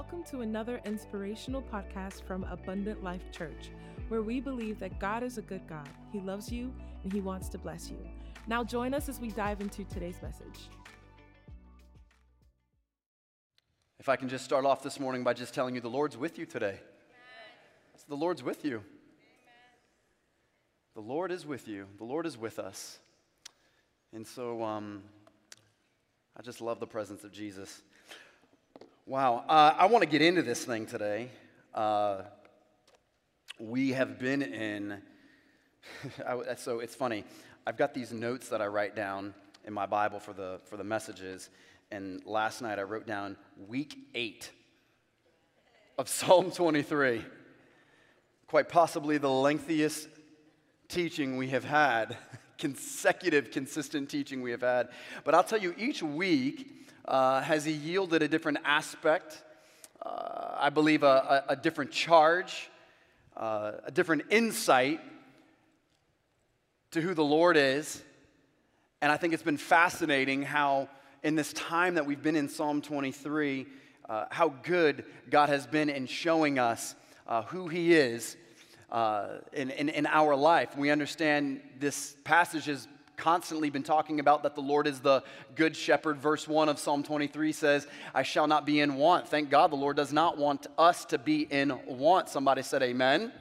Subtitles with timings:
[0.00, 3.70] Welcome to another inspirational podcast from Abundant Life Church,
[4.08, 5.90] where we believe that God is a good God.
[6.10, 6.72] He loves you
[7.04, 7.98] and He wants to bless you.
[8.46, 10.70] Now, join us as we dive into today's message.
[13.98, 16.38] If I can just start off this morning by just telling you the Lord's with
[16.38, 16.80] you today.
[18.08, 18.76] The Lord's with you.
[18.76, 18.84] Amen.
[20.94, 21.84] The Lord is with you.
[21.98, 23.00] The Lord is with us.
[24.14, 25.02] And so um,
[26.38, 27.82] I just love the presence of Jesus.
[29.10, 29.44] Wow.
[29.48, 31.30] Uh, I want to get into this thing today.
[31.74, 32.22] Uh,
[33.58, 35.02] we have been in,
[36.56, 37.24] so it's funny.
[37.66, 39.34] I've got these notes that I write down
[39.64, 41.50] in my Bible for the, for the messages.
[41.90, 43.36] And last night I wrote down
[43.66, 44.48] week eight
[45.98, 47.24] of Psalm 23.
[48.46, 50.06] Quite possibly the lengthiest
[50.86, 52.16] teaching we have had,
[52.58, 54.90] consecutive, consistent teaching we have had.
[55.24, 59.42] But I'll tell you, each week uh, has he yielded a different aspect,
[60.04, 62.70] uh, I believe a, a, a different charge,
[63.36, 65.00] uh, a different insight
[66.92, 68.02] to who the Lord is.
[69.00, 70.88] And I think it's been fascinating how,
[71.22, 73.66] in this time that we've been in Psalm 23,
[74.08, 76.94] uh, how good God has been in showing us
[77.26, 78.36] uh, who He is
[78.90, 80.76] uh, in, in, in, our life.
[80.76, 82.88] We understand this passage has
[83.20, 85.22] constantly been talking about that the Lord is the
[85.54, 86.16] good shepherd.
[86.16, 89.28] Verse 1 of Psalm 23 says, I shall not be in want.
[89.28, 92.30] Thank God the Lord does not want us to be in want.
[92.30, 93.20] Somebody said, Amen.
[93.20, 93.32] amen.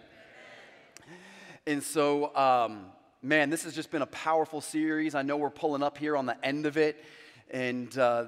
[1.66, 2.88] And so, um,
[3.22, 5.16] man, this has just been a powerful series.
[5.16, 7.02] I know we're pulling up here on the end of it.
[7.50, 8.26] And uh,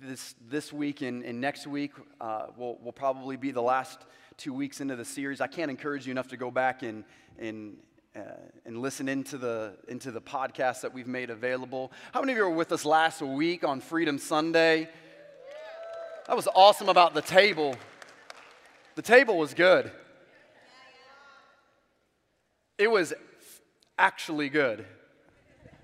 [0.00, 3.98] this, this week and, and next week uh, will, will probably be the last
[4.36, 5.40] two weeks into the series.
[5.40, 7.02] I can't encourage you enough to go back and,
[7.40, 7.76] and,
[8.16, 8.20] uh,
[8.64, 11.90] and listen into the, into the podcast that we've made available.
[12.12, 14.88] How many of you were with us last week on Freedom Sunday?
[16.28, 17.74] That was awesome about the table.
[18.94, 19.90] The table was good.
[22.78, 23.12] It was
[23.98, 24.84] actually good.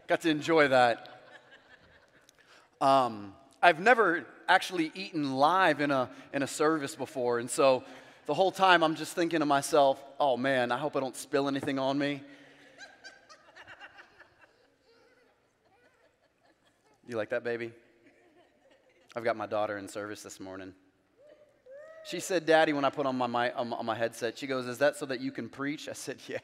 [0.07, 1.09] Got to enjoy that.
[2.81, 7.85] Um, I've never actually eaten live in a, in a service before, and so
[8.31, 11.49] the whole time I'm just thinking to myself, oh man, I hope I don't spill
[11.49, 12.23] anything on me.
[17.09, 17.73] You like that, baby?
[19.17, 20.75] I've got my daughter in service this morning.
[22.07, 24.79] She said, Daddy, when I put on my, my, on my headset, she goes, Is
[24.79, 25.89] that so that you can preach?
[25.89, 26.39] I said, Yeah.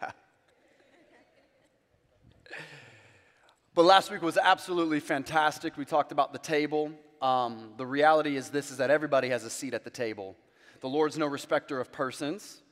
[3.74, 5.76] But last week was absolutely fantastic.
[5.76, 6.90] We talked about the table.
[7.22, 10.34] Um, the reality is this is that everybody has a seat at the table.
[10.80, 12.62] The Lord's no respecter of persons.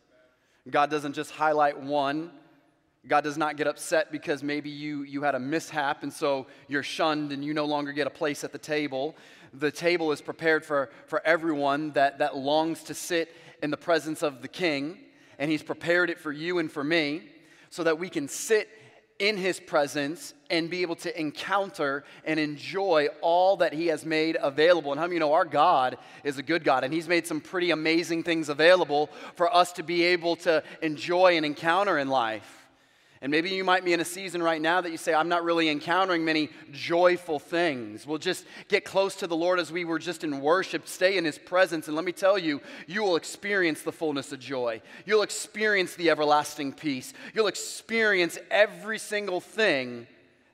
[0.71, 2.31] God doesn't just highlight one.
[3.07, 6.83] God does not get upset because maybe you, you had a mishap and so you're
[6.83, 9.15] shunned and you no longer get a place at the table.
[9.53, 14.23] The table is prepared for, for everyone that, that longs to sit in the presence
[14.23, 14.99] of the King,
[15.39, 17.23] and He's prepared it for you and for me
[17.71, 18.69] so that we can sit
[19.19, 24.37] in his presence and be able to encounter and enjoy all that he has made
[24.41, 24.93] available.
[24.93, 27.41] And how many you know our God is a good God and he's made some
[27.41, 32.64] pretty amazing things available for us to be able to enjoy and encounter in life.
[33.25, 35.45] And maybe you might be in a season right now that you say, I'm not
[35.45, 38.07] really encountering many joyful things.
[38.07, 41.25] We'll just get close to the Lord as we were just in worship, stay in
[41.25, 41.87] His presence.
[41.87, 44.83] And let me tell you, you will experience the fullness of joy.
[45.07, 47.15] You'll experience the everlasting peace.
[47.33, 50.07] You'll experience every single thing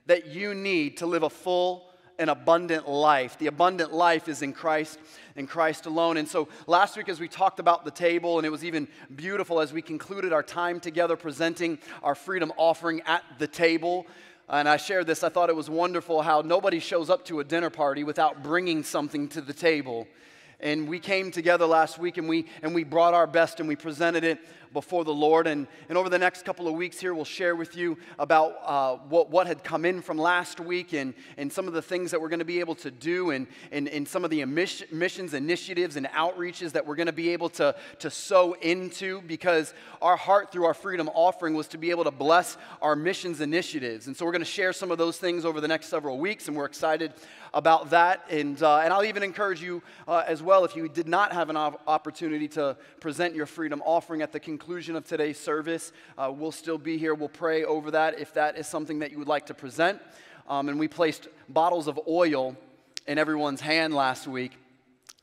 [0.05, 1.90] that you need to live a full
[2.21, 3.37] and abundant life.
[3.37, 4.99] The abundant life is in Christ
[5.35, 6.17] in Christ alone.
[6.17, 9.59] And so last week, as we talked about the table, and it was even beautiful
[9.59, 14.05] as we concluded our time together presenting our freedom offering at the table.
[14.49, 17.43] And I shared this, I thought it was wonderful how nobody shows up to a
[17.43, 20.07] dinner party without bringing something to the table.
[20.59, 23.75] And we came together last week and we, and we brought our best and we
[23.75, 24.39] presented it
[24.73, 25.47] before the Lord.
[25.47, 28.95] And, and over the next couple of weeks here, we'll share with you about uh,
[29.09, 32.21] what, what had come in from last week and, and some of the things that
[32.21, 35.95] we're going to be able to do and, and, and some of the missions, initiatives,
[35.95, 40.51] and outreaches that we're going to be able to, to sow into because our heart
[40.51, 44.07] through our freedom offering was to be able to bless our missions initiatives.
[44.07, 46.47] And so we're going to share some of those things over the next several weeks,
[46.47, 47.13] and we're excited
[47.53, 48.23] about that.
[48.29, 51.49] And, uh, and I'll even encourage you uh, as well if you did not have
[51.49, 55.91] an opportunity to present your freedom offering at the conclusion conclusion of today's service.
[56.15, 57.15] Uh, we'll still be here.
[57.15, 59.99] We'll pray over that if that is something that you would like to present.
[60.47, 62.55] Um, and we placed bottles of oil
[63.07, 64.51] in everyone's hand last week.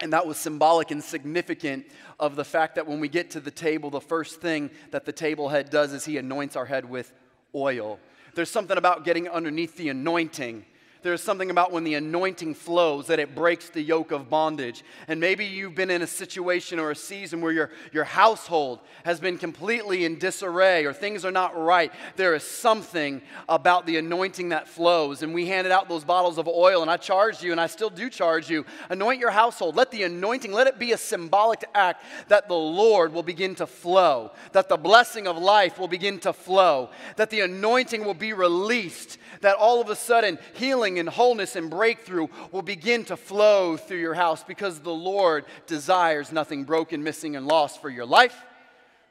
[0.00, 1.86] And that was symbolic and significant
[2.18, 5.12] of the fact that when we get to the table, the first thing that the
[5.12, 7.12] table head does is he anoints our head with
[7.54, 8.00] oil.
[8.34, 10.64] There's something about getting underneath the anointing
[11.02, 14.82] There's something about when the anointing flows that it breaks the yoke of bondage.
[15.06, 19.20] And maybe you've been in a situation or a season where your, your household has
[19.20, 21.92] been completely in disarray or things are not right.
[22.16, 25.22] There is something about the anointing that flows.
[25.22, 27.90] And we handed out those bottles of oil, and I charged you, and I still
[27.90, 28.66] do charge you.
[28.90, 29.76] Anoint your household.
[29.76, 33.66] Let the anointing, let it be a symbolic act that the Lord will begin to
[33.66, 38.32] flow, that the blessing of life will begin to flow, that the anointing will be
[38.32, 43.76] released, that all of a sudden healing and wholeness and breakthrough will begin to flow
[43.76, 48.36] through your house because the Lord desires nothing broken, missing, and lost for your life,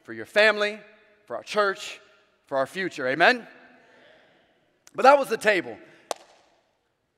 [0.04, 0.80] for your family,
[1.26, 2.00] for our church,
[2.46, 3.08] for our future.
[3.08, 3.48] Amen?
[4.96, 5.78] But that was the table.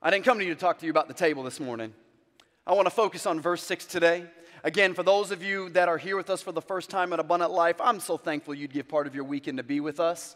[0.01, 1.94] I didn't come to you to talk to you about the table this morning.
[2.66, 4.25] I want to focus on verse 6 today.
[4.63, 7.19] Again, for those of you that are here with us for the first time at
[7.19, 10.36] Abundant Life, I'm so thankful you'd give part of your weekend to be with us.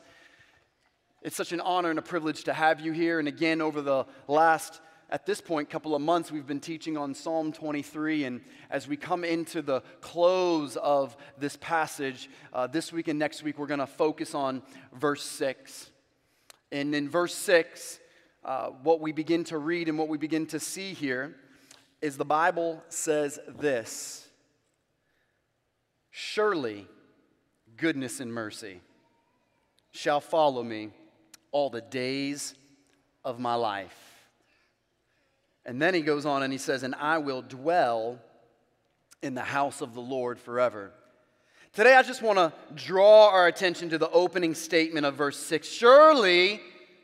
[1.23, 3.17] It's such an honor and a privilege to have you here.
[3.17, 7.13] And again, over the last, at this point, couple of months, we've been teaching on
[7.13, 8.25] Psalm 23.
[8.25, 13.41] And as we come into the close of this passage, uh, this week and next
[13.41, 14.61] week, we're going to focus on
[14.91, 15.91] verse 6.
[16.73, 18.01] And in verse 6,
[18.43, 21.37] uh, what we begin to read and what we begin to see here
[22.01, 24.27] is the Bible says this
[26.11, 26.85] Surely
[27.77, 28.81] goodness and mercy
[29.91, 30.91] shall follow me
[31.53, 32.55] all the days
[33.23, 33.97] of my life.
[35.65, 38.19] And then he goes on and he says, And I will dwell
[39.21, 40.91] in the house of the Lord forever.
[41.71, 45.65] Today, I just want to draw our attention to the opening statement of verse 6
[45.67, 46.59] Surely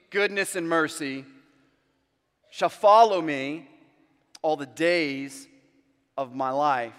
[0.09, 1.23] goodness and mercy
[2.51, 3.67] shall follow me
[4.41, 5.47] all the days
[6.17, 6.93] of my life.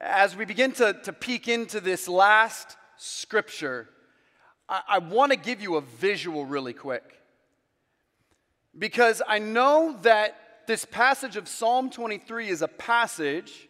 [0.00, 3.88] As we begin to, to peek into this last scripture,
[4.72, 7.04] I, I want to give you a visual really quick.
[8.76, 10.34] Because I know that
[10.66, 13.68] this passage of Psalm 23 is a passage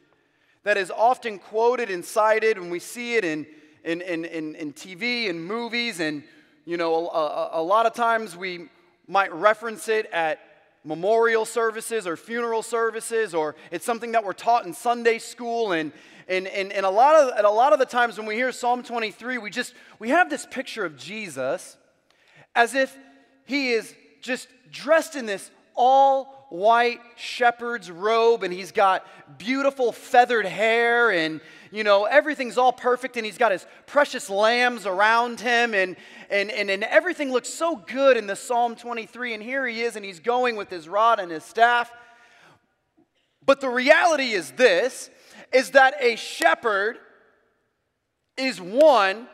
[0.62, 3.46] that is often quoted and cited, and we see it in,
[3.82, 6.22] in, in, in, in TV and movies, and
[6.64, 8.68] you know, a, a, lot of times we
[9.08, 10.38] might reference it at
[10.84, 15.92] memorial services or funeral services, or it's something that we're taught in Sunday school, and,
[16.28, 18.52] and, and, and, a lot of, and a lot of the times when we hear
[18.52, 21.76] Psalm 23, we just, we have this picture of Jesus
[22.54, 22.96] as if
[23.44, 29.06] he is just dressed in this all white shepherd's robe and he's got
[29.38, 31.40] beautiful feathered hair and
[31.70, 35.96] you know everything's all perfect and he's got his precious lambs around him and
[36.30, 39.96] and and, and everything looks so good in the psalm 23 and here he is
[39.96, 41.90] and he's going with his rod and his staff
[43.44, 45.08] but the reality is this
[45.52, 46.98] is that a shepherd
[48.36, 49.26] is one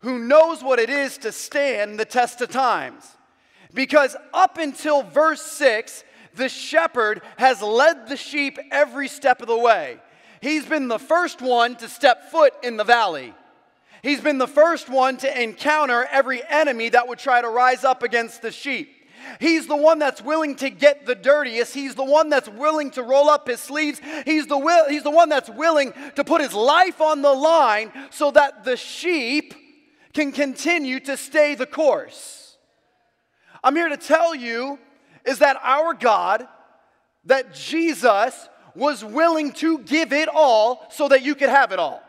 [0.00, 3.04] who knows what it is to stand the test of times.
[3.72, 6.04] Because up until verse 6,
[6.34, 9.98] the shepherd has led the sheep every step of the way.
[10.40, 13.34] He's been the first one to step foot in the valley.
[14.02, 18.02] He's been the first one to encounter every enemy that would try to rise up
[18.02, 18.96] against the sheep.
[19.38, 21.74] He's the one that's willing to get the dirtiest.
[21.74, 24.00] He's the one that's willing to roll up his sleeves.
[24.24, 27.92] He's the, will, he's the one that's willing to put his life on the line
[28.10, 29.54] so that the sheep
[30.14, 32.56] can continue to stay the course.
[33.62, 34.78] I'm here to tell you
[35.24, 36.46] is that our God,
[37.24, 42.02] that Jesus was willing to give it all so that you could have it all.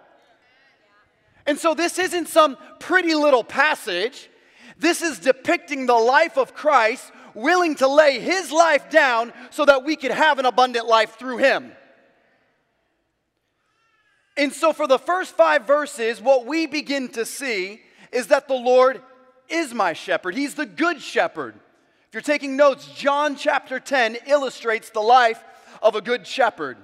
[1.45, 4.29] And so this isn't some pretty little passage.
[4.77, 9.83] This is depicting the life of Christ, willing to lay his life down so that
[9.83, 11.71] we could have an abundant life through him.
[14.37, 17.81] And so, for the first five verses, what we begin to see
[18.11, 19.01] is that the Lord
[19.49, 20.35] is my shepherd.
[20.35, 21.55] He's the good shepherd.
[22.11, 25.41] If you're taking notes, John chapter 10 illustrates the life
[25.81, 26.75] of a good shepherd.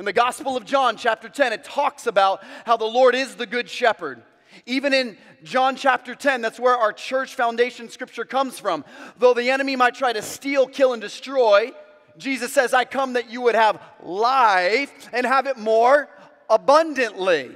[0.00, 3.46] In the Gospel of John, chapter 10, it talks about how the Lord is the
[3.46, 4.20] good shepherd.
[4.66, 8.84] Even in John chapter 10, that's where our church foundation scripture comes from.
[9.16, 11.70] Though the enemy might try to steal, kill, and destroy,
[12.16, 16.08] Jesus says, I come that you would have life and have it more
[16.50, 17.52] abundantly.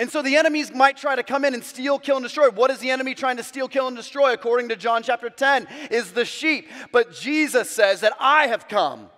[0.00, 2.48] And so the enemies might try to come in and steal, kill, and destroy.
[2.48, 4.32] What is the enemy trying to steal, kill, and destroy?
[4.32, 6.70] According to John chapter 10, is the sheep.
[6.90, 9.10] But Jesus says that I have come.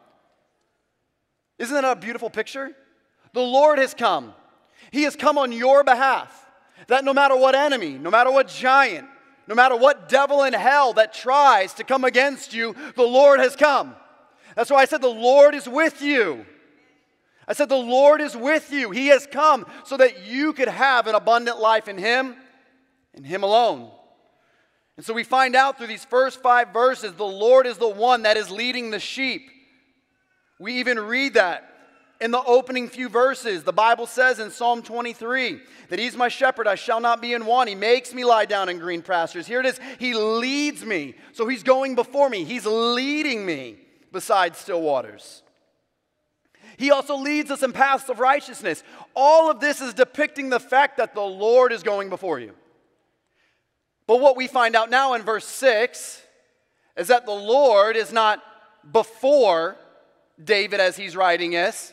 [1.60, 2.72] Isn't that a beautiful picture?
[3.32, 4.34] The Lord has come.
[4.90, 6.50] He has come on your behalf.
[6.88, 9.06] That no matter what enemy, no matter what giant,
[9.46, 13.54] no matter what devil in hell that tries to come against you, the Lord has
[13.54, 13.94] come.
[14.56, 16.44] That's why I said the Lord is with you.
[17.49, 18.90] I said the Lord is with you.
[18.90, 22.37] He has come so that you could have an abundant life in Him
[23.14, 23.90] and Him alone.
[24.96, 28.22] And so we find out through these first five verses the Lord is the one
[28.22, 29.50] that is leading the sheep.
[30.58, 31.68] We even read that
[32.20, 33.64] in the opening few verses.
[33.64, 37.44] The Bible says in Psalm 23 that He's my shepherd, I shall not be in
[37.44, 37.68] want.
[37.68, 39.46] He makes me lie down in green pastures.
[39.46, 41.14] Here it is He leads me.
[41.32, 43.78] So He's going before me, He's leading me
[44.12, 45.41] beside still waters.
[46.82, 48.82] He also leads us in paths of righteousness.
[49.14, 52.54] All of this is depicting the fact that the Lord is going before you.
[54.08, 56.20] But what we find out now in verse 6
[56.96, 58.42] is that the Lord is not
[58.90, 59.76] before
[60.42, 61.92] David as he's writing this,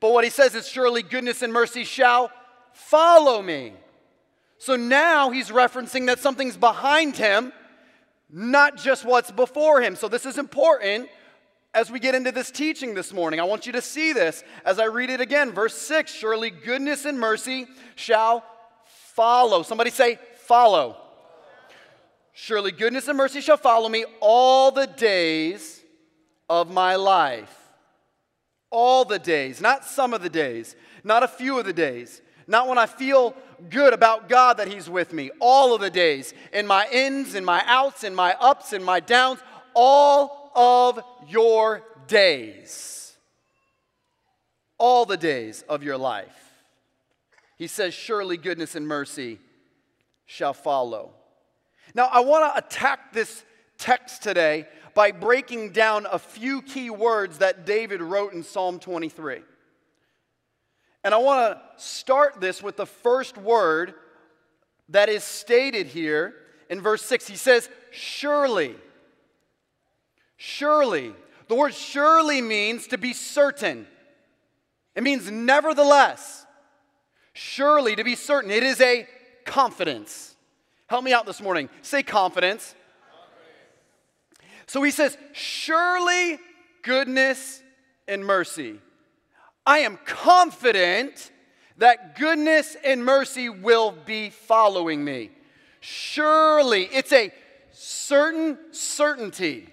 [0.00, 2.32] but what he says is, Surely goodness and mercy shall
[2.72, 3.74] follow me.
[4.56, 7.52] So now he's referencing that something's behind him,
[8.30, 9.96] not just what's before him.
[9.96, 11.10] So this is important
[11.72, 13.40] as we get into this teaching this morning.
[13.40, 15.52] I want you to see this as I read it again.
[15.52, 18.44] Verse 6 Surely goodness and mercy shall
[19.14, 19.62] follow.
[19.62, 20.96] Somebody say, Follow.
[22.32, 25.80] Surely goodness and mercy shall follow me all the days
[26.48, 27.56] of my life.
[28.70, 30.74] All the days, not some of the days,
[31.04, 33.34] not a few of the days, not when I feel
[33.68, 35.30] good about God that He's with me.
[35.38, 39.00] All of the days, in my ins, in my outs, in my ups, in my
[39.00, 39.40] downs,
[39.74, 43.16] all of your days.
[44.78, 46.50] All the days of your life.
[47.56, 49.38] He says, Surely goodness and mercy
[50.24, 51.12] shall follow.
[51.94, 53.44] Now, I want to attack this
[53.76, 59.40] text today by breaking down a few key words that David wrote in Psalm 23.
[61.02, 63.94] And I want to start this with the first word
[64.90, 66.34] that is stated here
[66.68, 67.26] in verse 6.
[67.26, 68.76] He says, Surely.
[70.42, 71.12] Surely.
[71.48, 73.86] The word surely means to be certain,
[74.94, 76.46] it means nevertheless.
[77.34, 78.50] Surely, to be certain.
[78.50, 79.06] It is a
[79.44, 80.34] confidence.
[80.86, 81.68] Help me out this morning.
[81.82, 82.74] Say confidence.
[83.12, 84.66] confidence.
[84.66, 86.38] So he says, Surely
[86.82, 87.62] goodness
[88.08, 88.80] and mercy.
[89.66, 91.30] I am confident
[91.76, 95.30] that goodness and mercy will be following me.
[95.80, 97.30] Surely, it's a
[97.72, 99.68] certain certainty.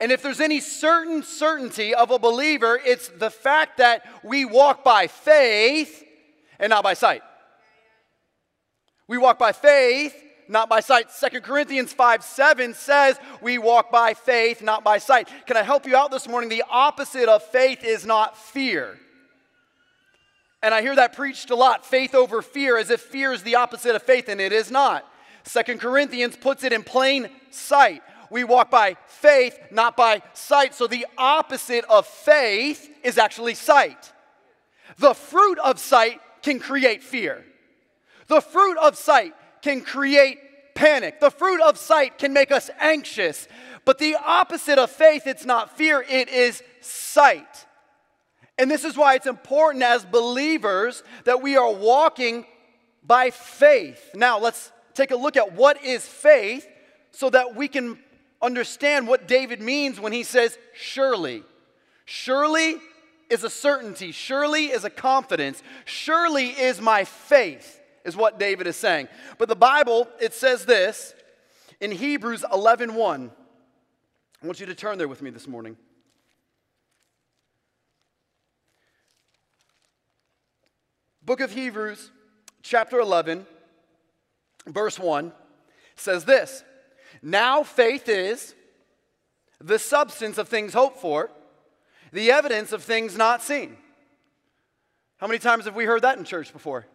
[0.00, 4.84] And if there's any certain certainty of a believer, it's the fact that we walk
[4.84, 6.04] by faith
[6.58, 7.22] and not by sight.
[9.08, 10.14] We walk by faith,
[10.48, 11.10] not by sight.
[11.10, 15.28] Second Corinthians 5 7 says we walk by faith, not by sight.
[15.46, 16.50] Can I help you out this morning?
[16.50, 18.98] The opposite of faith is not fear.
[20.62, 23.54] And I hear that preached a lot faith over fear, as if fear is the
[23.54, 25.06] opposite of faith, and it is not.
[25.44, 30.74] Second Corinthians puts it in plain sight we walk by faith, not by sight.
[30.74, 34.12] So the opposite of faith is actually sight.
[34.98, 37.44] The fruit of sight can create fear.
[38.28, 40.38] The fruit of sight can create
[40.74, 41.20] panic.
[41.20, 43.48] The fruit of sight can make us anxious.
[43.84, 47.66] But the opposite of faith, it's not fear, it is sight.
[48.58, 52.46] And this is why it's important as believers that we are walking
[53.04, 54.10] by faith.
[54.14, 56.66] Now, let's take a look at what is faith
[57.10, 57.98] so that we can
[58.40, 61.42] understand what David means when he says, surely.
[62.04, 62.76] Surely
[63.28, 68.76] is a certainty, surely is a confidence, surely is my faith, is what David is
[68.76, 69.08] saying.
[69.38, 71.14] But the Bible, it says this
[71.80, 73.30] in Hebrews 11 1.
[74.42, 75.76] I want you to turn there with me this morning.
[81.24, 82.12] Book of Hebrews,
[82.62, 83.46] chapter 11,
[84.68, 85.32] verse 1
[85.96, 86.62] says this
[87.26, 88.54] now faith is
[89.60, 91.28] the substance of things hoped for,
[92.12, 93.76] the evidence of things not seen.
[95.16, 96.86] How many times have we heard that in church before?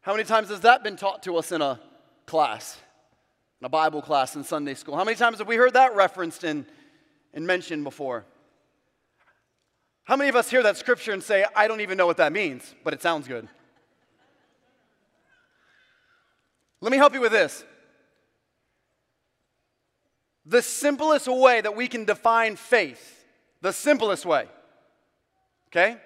[0.00, 1.78] How many times has that been taught to us in a
[2.24, 2.78] class,
[3.60, 4.96] in a Bible class in Sunday school?
[4.96, 6.64] How many times have we heard that referenced and,
[7.34, 8.24] and mentioned before?
[10.04, 12.32] How many of us hear that scripture and say, I don't even know what that
[12.32, 13.46] means, but it sounds good?
[16.80, 17.64] Let me help you with this.
[20.50, 23.24] The simplest way that we can define faith,
[23.60, 24.46] the simplest way,
[25.68, 25.96] okay?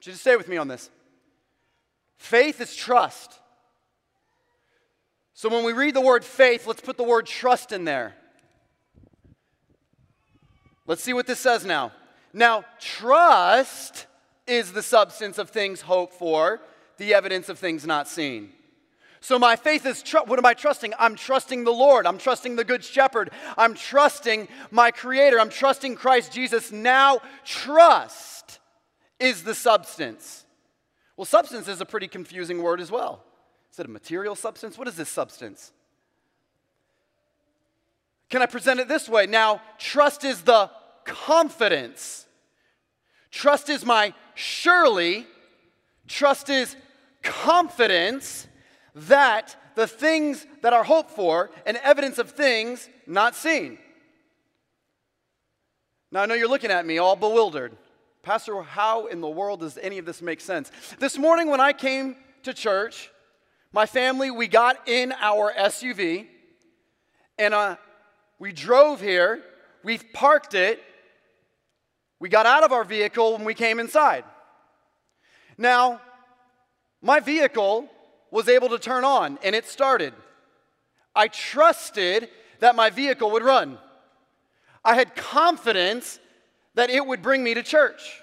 [0.00, 0.90] Just stay with me on this.
[2.16, 3.38] Faith is trust.
[5.32, 8.16] So when we read the word faith, let's put the word trust in there.
[10.88, 11.92] Let's see what this says now.
[12.32, 14.06] Now, trust
[14.48, 16.60] is the substance of things hoped for,
[16.96, 18.50] the evidence of things not seen.
[19.24, 20.92] So my faith is tr- what am I trusting?
[20.98, 22.06] I'm trusting the Lord.
[22.06, 23.30] I'm trusting the Good Shepherd.
[23.56, 25.40] I'm trusting my Creator.
[25.40, 26.70] I'm trusting Christ Jesus.
[26.70, 28.58] Now, trust
[29.18, 30.44] is the substance.
[31.16, 33.24] Well, substance is a pretty confusing word as well.
[33.72, 34.76] Is it a material substance?
[34.76, 35.72] What is this substance?
[38.28, 39.24] Can I present it this way?
[39.24, 40.70] Now, trust is the
[41.06, 42.26] confidence.
[43.30, 45.26] Trust is my surely.
[46.08, 46.76] Trust is
[47.22, 48.48] confidence
[48.94, 53.78] that the things that are hoped for and evidence of things not seen.
[56.12, 57.76] Now, I know you're looking at me all bewildered.
[58.22, 60.70] Pastor, how in the world does any of this make sense?
[60.98, 63.10] This morning, when I came to church,
[63.72, 66.26] my family, we got in our SUV
[67.38, 67.76] and uh,
[68.38, 69.42] we drove here.
[69.82, 70.80] We parked it.
[72.20, 74.24] We got out of our vehicle when we came inside.
[75.58, 76.00] Now,
[77.02, 77.88] my vehicle
[78.34, 80.12] was able to turn on and it started.
[81.14, 83.78] I trusted that my vehicle would run.
[84.84, 86.18] I had confidence
[86.74, 88.20] that it would bring me to church.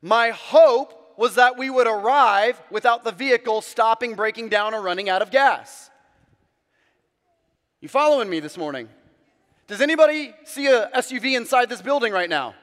[0.00, 5.10] My hope was that we would arrive without the vehicle stopping, breaking down, or running
[5.10, 5.90] out of gas.
[7.82, 8.88] You following me this morning?
[9.66, 12.54] Does anybody see a SUV inside this building right now?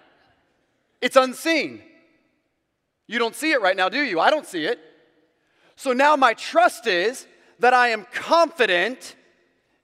[1.00, 1.84] It's unseen.
[3.06, 4.20] You don't see it right now, do you?
[4.20, 4.80] I don't see it.
[5.82, 7.26] So now my trust is
[7.58, 9.16] that I am confident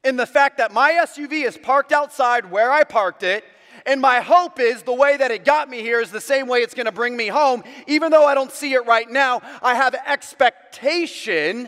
[0.04, 3.44] in the fact that my SUV is parked outside where I parked it.
[3.84, 6.60] And my hope is the way that it got me here is the same way
[6.60, 7.64] it's going to bring me home.
[7.88, 11.68] Even though I don't see it right now, I have expectation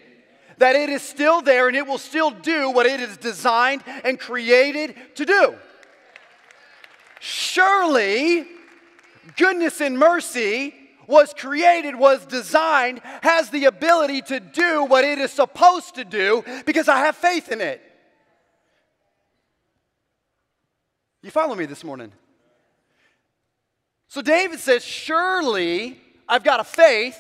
[0.60, 4.20] that it is still there and it will still do what it is designed and
[4.20, 5.56] created to do.
[7.20, 8.46] Surely,
[9.38, 10.76] goodness and mercy
[11.10, 16.44] was created, was designed, has the ability to do what it is supposed to do
[16.68, 17.82] because I have faith in it.
[21.24, 22.12] You follow me this morning?
[24.08, 27.18] So David says, Surely I've got a faith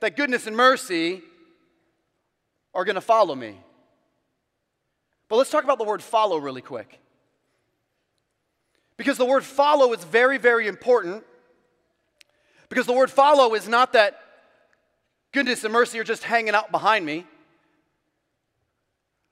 [0.00, 1.22] that goodness and mercy
[2.74, 3.58] are going to follow me.
[5.28, 7.00] But let's talk about the word follow really quick.
[8.98, 11.24] Because the word follow is very, very important.
[12.70, 14.18] Because the word follow is not that
[15.32, 17.26] goodness and mercy are just hanging out behind me.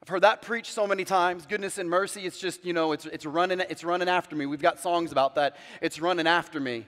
[0.03, 1.47] I've heard that preached so many times.
[1.47, 4.45] Goodness and mercy, it's just, you know, it's, it's, running, it's running after me.
[4.47, 5.57] We've got songs about that.
[5.81, 6.87] It's running after me.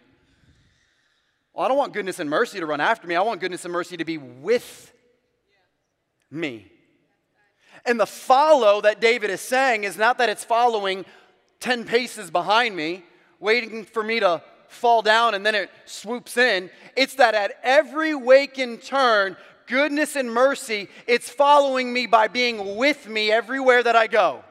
[1.55, 3.15] Well, I don't want goodness and mercy to run after me.
[3.15, 4.93] I want goodness and mercy to be with
[6.31, 6.71] me.
[7.87, 11.05] And the follow that David is saying is not that it's following
[11.61, 13.05] 10 paces behind me,
[13.39, 16.71] waiting for me to fall down and then it swoops in.
[16.97, 22.77] It's that at every wake and turn, goodness and mercy, it's following me by being
[22.77, 24.43] with me everywhere that I go.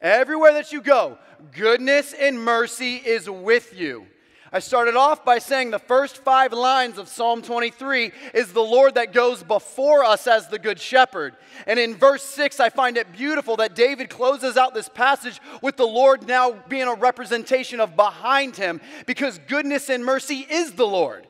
[0.00, 1.18] Everywhere that you go,
[1.52, 4.06] goodness and mercy is with you.
[4.52, 8.96] I started off by saying the first five lines of Psalm 23 is the Lord
[8.96, 11.36] that goes before us as the Good Shepherd.
[11.68, 15.76] And in verse 6, I find it beautiful that David closes out this passage with
[15.76, 20.86] the Lord now being a representation of behind him because goodness and mercy is the
[20.86, 21.28] Lord.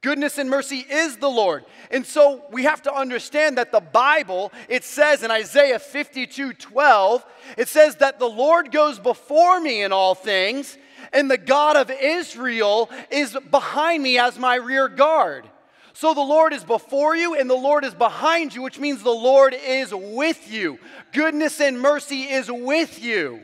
[0.00, 1.64] Goodness and mercy is the Lord.
[1.90, 7.26] And so we have to understand that the Bible, it says in Isaiah 52 12,
[7.56, 10.78] it says that the Lord goes before me in all things,
[11.12, 15.48] and the God of Israel is behind me as my rear guard.
[15.92, 19.10] So the Lord is before you and the Lord is behind you, which means the
[19.10, 20.78] Lord is with you.
[21.12, 23.40] Goodness and mercy is with you.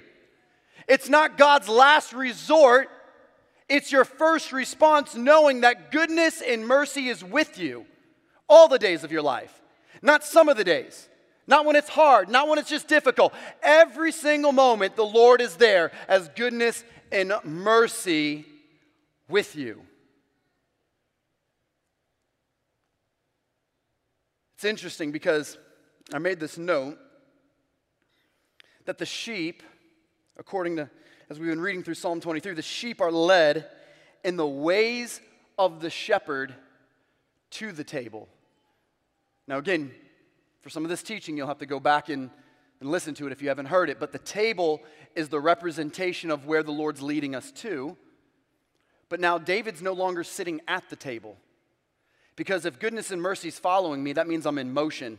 [0.87, 2.91] It's not God's last resort,
[3.69, 7.87] it's your first response knowing that goodness and mercy is with you
[8.49, 9.63] all the days of your life,
[10.03, 11.09] not some of the days.
[11.47, 13.35] Not when it's hard, not when it's just difficult.
[13.63, 16.83] Every single moment, the Lord is there as goodness
[17.15, 18.45] and mercy
[19.29, 19.81] with you.
[24.57, 25.57] It's interesting because
[26.13, 26.99] I made this note
[28.85, 29.63] that the sheep,
[30.37, 30.91] according to
[31.31, 33.67] as we've been reading through Psalm 23, the sheep are led
[34.25, 35.21] in the ways
[35.59, 36.55] of the shepherd
[37.51, 38.29] to the table.
[39.47, 39.93] Now, again,
[40.61, 42.29] for some of this teaching, you'll have to go back and,
[42.85, 44.83] and listen to it if you haven't heard it, but the table
[45.15, 47.97] is the representation of where the Lord's leading us to.
[49.09, 51.39] But now David's no longer sitting at the table.
[52.37, 55.19] Because if goodness and mercy is following me, that means I'm in motion.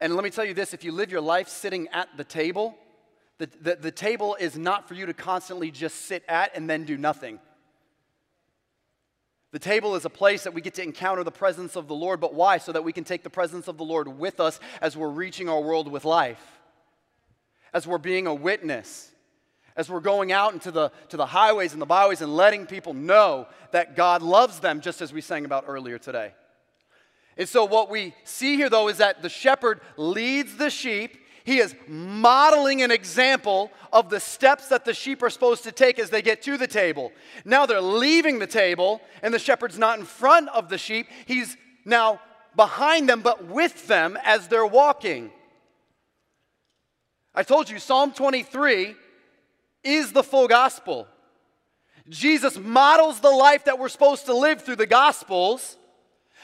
[0.00, 2.78] And let me tell you this if you live your life sitting at the table,
[3.36, 6.84] the, the, the table is not for you to constantly just sit at and then
[6.84, 7.40] do nothing.
[9.52, 12.20] The table is a place that we get to encounter the presence of the Lord,
[12.20, 12.58] but why?
[12.58, 15.48] So that we can take the presence of the Lord with us as we're reaching
[15.48, 16.42] our world with life,
[17.72, 19.10] as we're being a witness,
[19.76, 22.92] as we're going out into the, to the highways and the byways and letting people
[22.92, 26.32] know that God loves them, just as we sang about earlier today.
[27.36, 31.58] And so, what we see here, though, is that the shepherd leads the sheep He
[31.58, 36.10] is modeling an example of the steps that the sheep are supposed to take as
[36.10, 37.12] they get to the table.
[37.44, 41.06] Now they're leaving the table, and the shepherd's not in front of the sheep.
[41.24, 42.20] He's now
[42.56, 45.30] behind them, but with them as they're walking.
[47.32, 48.96] I told you, Psalm 23
[49.84, 51.06] is the full gospel.
[52.08, 55.76] Jesus models the life that we're supposed to live through the gospels.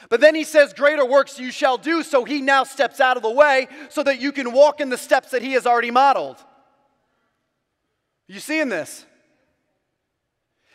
[0.09, 2.03] But then he says, Greater works you shall do.
[2.03, 4.97] So he now steps out of the way so that you can walk in the
[4.97, 6.37] steps that he has already modeled.
[8.27, 9.05] You seeing this?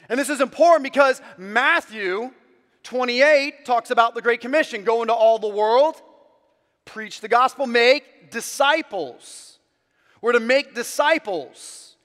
[0.09, 2.31] And this is important because Matthew
[2.83, 6.01] 28 talks about the Great Commission go into all the world,
[6.85, 9.59] preach the gospel, make disciples.
[10.23, 11.97] We're to make disciples.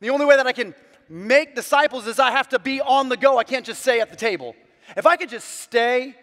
[0.00, 0.74] The only way that I can
[1.08, 3.38] make disciples is I have to be on the go.
[3.38, 4.54] I can't just stay at the table.
[4.96, 6.14] If I could just stay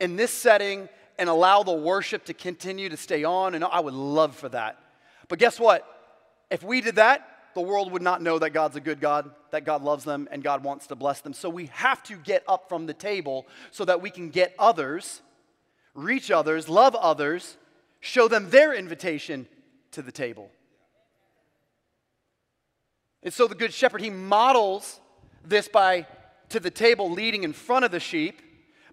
[0.00, 3.94] in this setting and allow the worship to continue to stay on, and I would
[3.94, 4.78] love for that.
[5.28, 5.84] But guess what?
[6.50, 9.64] If we did that, the world would not know that God's a good God, that
[9.64, 11.32] God loves them, and God wants to bless them.
[11.32, 15.22] So we have to get up from the table so that we can get others,
[15.94, 17.56] reach others, love others,
[18.00, 19.48] show them their invitation
[19.90, 20.50] to the table.
[23.24, 25.00] And so the Good Shepherd, he models
[25.44, 26.06] this by
[26.50, 28.40] to the table leading in front of the sheep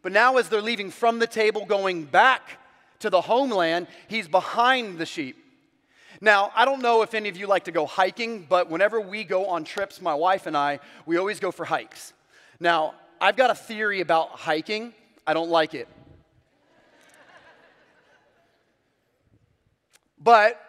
[0.05, 2.59] but now, as they're leaving from the table, going back
[2.99, 5.35] to the homeland, he's behind the sheep.
[6.21, 9.23] Now, I don't know if any of you like to go hiking, but whenever we
[9.23, 12.13] go on trips, my wife and I, we always go for hikes.
[12.59, 14.93] Now, I've got a theory about hiking.
[15.25, 15.87] I don't like it.
[20.19, 20.61] but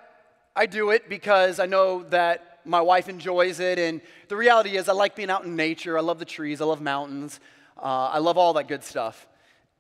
[0.57, 3.79] I do it because I know that my wife enjoys it.
[3.79, 5.99] And the reality is, I like being out in nature.
[5.99, 7.39] I love the trees, I love mountains.
[7.77, 9.27] Uh, I love all that good stuff.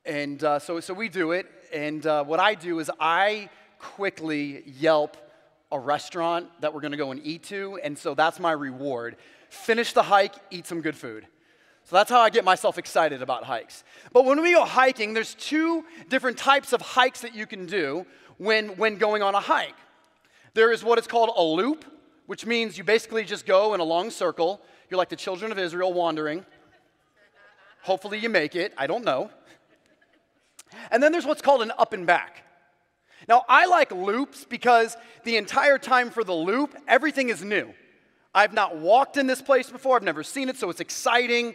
[0.04, 1.46] And uh, so, so we do it.
[1.72, 5.16] And uh, what I do is I quickly Yelp
[5.72, 7.78] a restaurant that we're going to go and eat to.
[7.82, 9.16] And so that's my reward.
[9.48, 11.26] Finish the hike, eat some good food.
[11.84, 13.84] So that's how I get myself excited about hikes.
[14.12, 18.04] But when we go hiking, there's two different types of hikes that you can do
[18.38, 19.74] when, when going on a hike.
[20.54, 21.84] There is what is called a loop,
[22.26, 24.60] which means you basically just go in a long circle.
[24.90, 26.44] You're like the children of Israel wandering.
[27.86, 28.74] Hopefully, you make it.
[28.76, 29.30] I don't know.
[30.90, 32.42] And then there's what's called an up and back.
[33.28, 37.72] Now, I like loops because the entire time for the loop, everything is new.
[38.34, 41.54] I've not walked in this place before, I've never seen it, so it's exciting.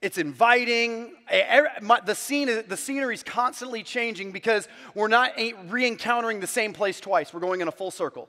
[0.00, 1.14] It's inviting.
[1.30, 5.32] The, scene, the scenery is constantly changing because we're not
[5.68, 7.32] re encountering the same place twice.
[7.32, 8.28] We're going in a full circle.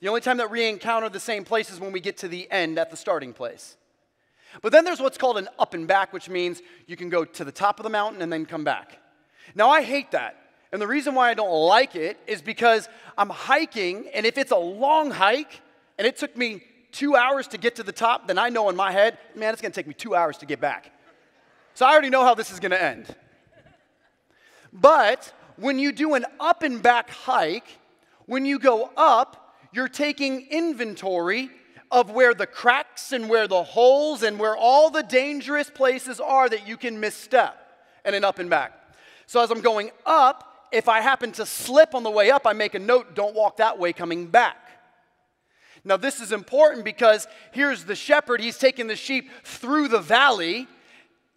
[0.00, 2.50] The only time that we encounter the same place is when we get to the
[2.50, 3.78] end at the starting place.
[4.60, 7.44] But then there's what's called an up and back, which means you can go to
[7.44, 8.98] the top of the mountain and then come back.
[9.54, 10.36] Now, I hate that.
[10.72, 14.52] And the reason why I don't like it is because I'm hiking, and if it's
[14.52, 15.60] a long hike
[15.98, 16.62] and it took me
[16.92, 19.62] two hours to get to the top, then I know in my head, man, it's
[19.62, 20.92] gonna take me two hours to get back.
[21.74, 23.14] So I already know how this is gonna end.
[24.72, 27.78] But when you do an up and back hike,
[28.26, 31.50] when you go up, you're taking inventory
[31.92, 36.48] of where the cracks and where the holes and where all the dangerous places are
[36.48, 37.54] that you can misstep
[38.04, 38.72] and an up and back.
[39.26, 42.54] So as I'm going up, if I happen to slip on the way up, I
[42.54, 44.56] make a note don't walk that way coming back.
[45.84, 48.40] Now, this is important because here's the shepherd.
[48.40, 50.68] He's taking the sheep through the valley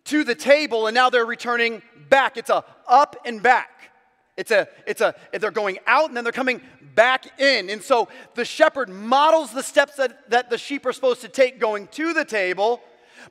[0.06, 2.38] to the table, and now they're returning back.
[2.38, 3.92] It's a up and back.
[4.38, 6.62] It's a, it's a, they're going out and then they're coming
[6.94, 7.70] back in.
[7.70, 11.60] And so the shepherd models the steps that, that the sheep are supposed to take
[11.60, 12.82] going to the table.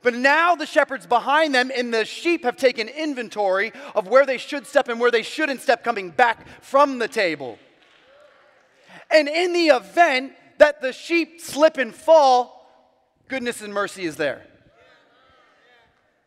[0.01, 4.37] But now the shepherd's behind them, and the sheep have taken inventory of where they
[4.37, 7.57] should step and where they shouldn't step coming back from the table.
[9.09, 12.69] And in the event that the sheep slip and fall,
[13.27, 14.45] goodness and mercy is there.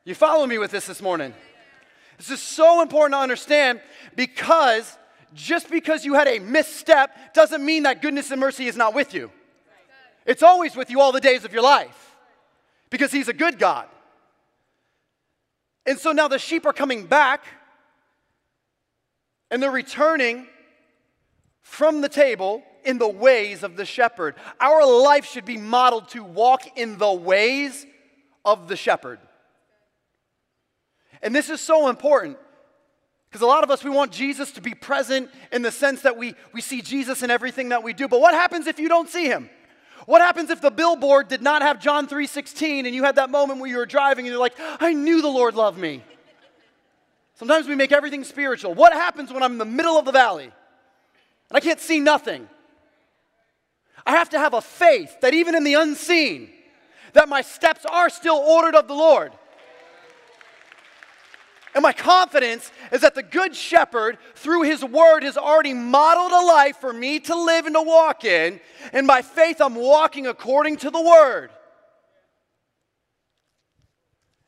[0.05, 1.35] You follow me with this this morning?
[2.19, 3.81] This is so important to understand
[4.17, 4.99] because
[5.35, 9.15] just because you had a misstep doesn't mean that goodness and mercy is not with
[9.15, 9.31] you.
[10.27, 12.17] It's always with you all the days of your life
[12.91, 13.87] because He's a good God.
[15.87, 17.45] And so now the sheep are coming back
[19.51, 20.47] and they're returning
[21.63, 24.35] from the table in the ways of the shepherd.
[24.61, 27.87] Our life should be modeled to walk in the ways
[28.45, 29.19] of the shepherd.
[31.29, 32.39] And this is so important
[33.29, 36.17] because a lot of us, we want Jesus to be present in the sense that
[36.17, 38.09] we, we see Jesus in everything that we do.
[38.09, 39.51] But what happens if you don't see him?
[40.07, 43.61] What happens if the billboard did not have John 3:16 and you had that moment
[43.61, 46.03] where you were driving and you're like, I knew the Lord loved me.
[47.35, 48.73] Sometimes we make everything spiritual.
[48.73, 50.53] What happens when I'm in the middle of the valley and
[51.53, 52.49] I can't see nothing?
[54.07, 56.49] I have to have a faith that even in the unseen,
[57.13, 59.33] that my steps are still ordered of the Lord.
[61.79, 66.45] And my confidence is that the Good Shepherd, through His Word, has already modeled a
[66.45, 68.59] life for me to live and to walk in.
[68.93, 71.51] And by faith, I'm walking according to the Word.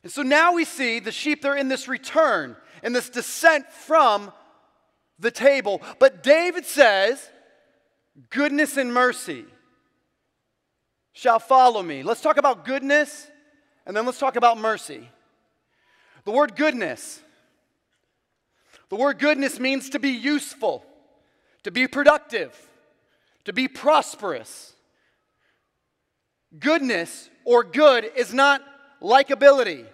[0.03, 4.33] And so now we see the sheep, they're in this return, in this descent from
[5.21, 5.81] the table.
[6.01, 7.25] But David says,
[8.31, 9.45] goodness and mercy
[11.13, 12.03] shall follow me.
[12.03, 13.31] Let's talk about goodness
[13.87, 15.09] and then let's talk about mercy.
[16.25, 17.21] The word goodness.
[18.89, 20.85] The word goodness means to be useful,
[21.63, 22.69] to be productive,
[23.45, 24.75] to be prosperous.
[26.59, 28.63] Goodness or good is not
[29.01, 29.87] likability.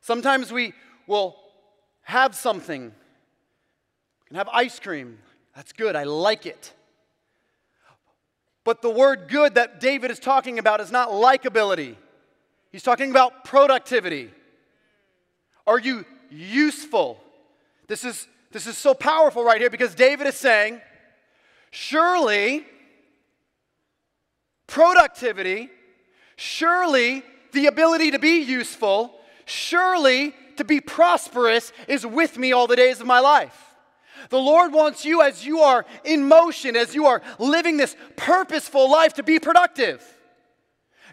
[0.00, 0.74] Sometimes we
[1.06, 1.36] will
[2.02, 5.18] have something, we can have ice cream.
[5.54, 6.72] That's good, I like it.
[8.64, 11.96] But the word good that David is talking about is not likability.
[12.70, 14.30] He's talking about productivity.
[15.66, 17.18] Are you useful?
[17.88, 20.80] This is, this is so powerful right here because David is saying,
[21.70, 22.64] surely
[24.66, 25.70] productivity,
[26.36, 27.22] surely
[27.52, 33.00] the ability to be useful, surely to be prosperous is with me all the days
[33.00, 33.74] of my life.
[34.30, 38.90] The Lord wants you as you are in motion, as you are living this purposeful
[38.90, 40.02] life, to be productive.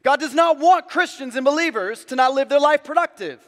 [0.03, 3.45] God does not want Christians and believers to not live their life productive.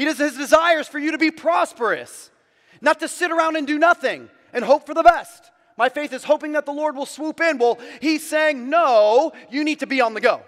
[0.00, 2.30] He does his desires for you to be prosperous,
[2.80, 5.50] not to sit around and do nothing and hope for the best.
[5.76, 7.58] My faith is hoping that the Lord will swoop in.
[7.58, 10.40] Well, he's saying, no, you need to be on the go.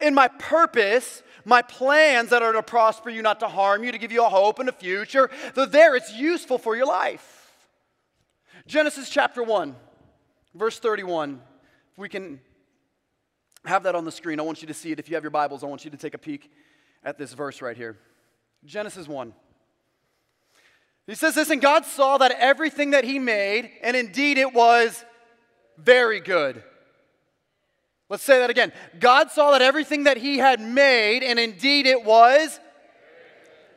[0.00, 3.98] In my purpose, my plans that are to prosper you, not to harm you, to
[3.98, 5.94] give you a hope and a future, they're there.
[5.94, 7.52] It's useful for your life.
[8.66, 9.76] Genesis chapter 1,
[10.56, 11.40] verse 31.
[11.92, 12.40] If we can
[13.64, 14.98] have that on the screen, I want you to see it.
[14.98, 16.50] If you have your Bibles, I want you to take a peek
[17.08, 17.96] at this verse right here.
[18.66, 19.32] Genesis 1.
[21.06, 25.02] He says this, and God saw that everything that He made, and indeed it was
[25.78, 26.62] very good.
[28.10, 28.74] Let's say that again.
[29.00, 32.60] God saw that everything that He had made, and indeed it was,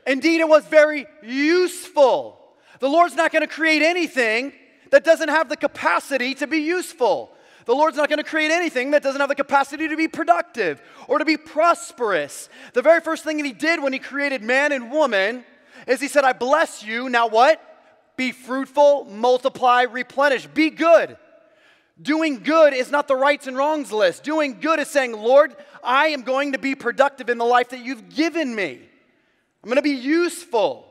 [0.05, 2.37] indeed it was very useful.
[2.81, 4.51] The Lord's not going to create anything
[4.89, 7.31] that doesn't have the capacity to be useful.
[7.65, 10.81] The Lord's not going to create anything that doesn't have the capacity to be productive
[11.07, 12.49] or to be prosperous.
[12.73, 15.43] The very first thing that He did when He created man and woman
[15.87, 17.09] is He said, I bless you.
[17.09, 17.61] Now what?
[18.17, 21.17] Be fruitful, multiply, replenish, be good.
[22.01, 24.23] Doing good is not the rights and wrongs list.
[24.23, 27.83] Doing good is saying, Lord, I am going to be productive in the life that
[27.83, 28.79] you've given me.
[29.63, 30.87] I'm going to be useful.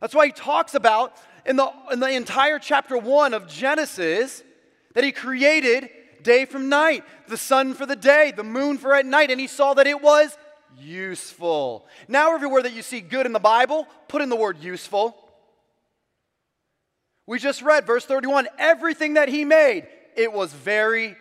[0.00, 4.42] That's why he talks about in the, in the entire chapter one of Genesis
[4.94, 5.90] that he created
[6.22, 9.46] day from night, the sun for the day, the moon for at night, and he
[9.46, 10.36] saw that it was
[10.78, 11.86] useful.
[12.08, 15.16] Now, everywhere that you see good in the Bible, put in the word useful.
[17.26, 21.16] We just read verse 31 everything that he made, it was very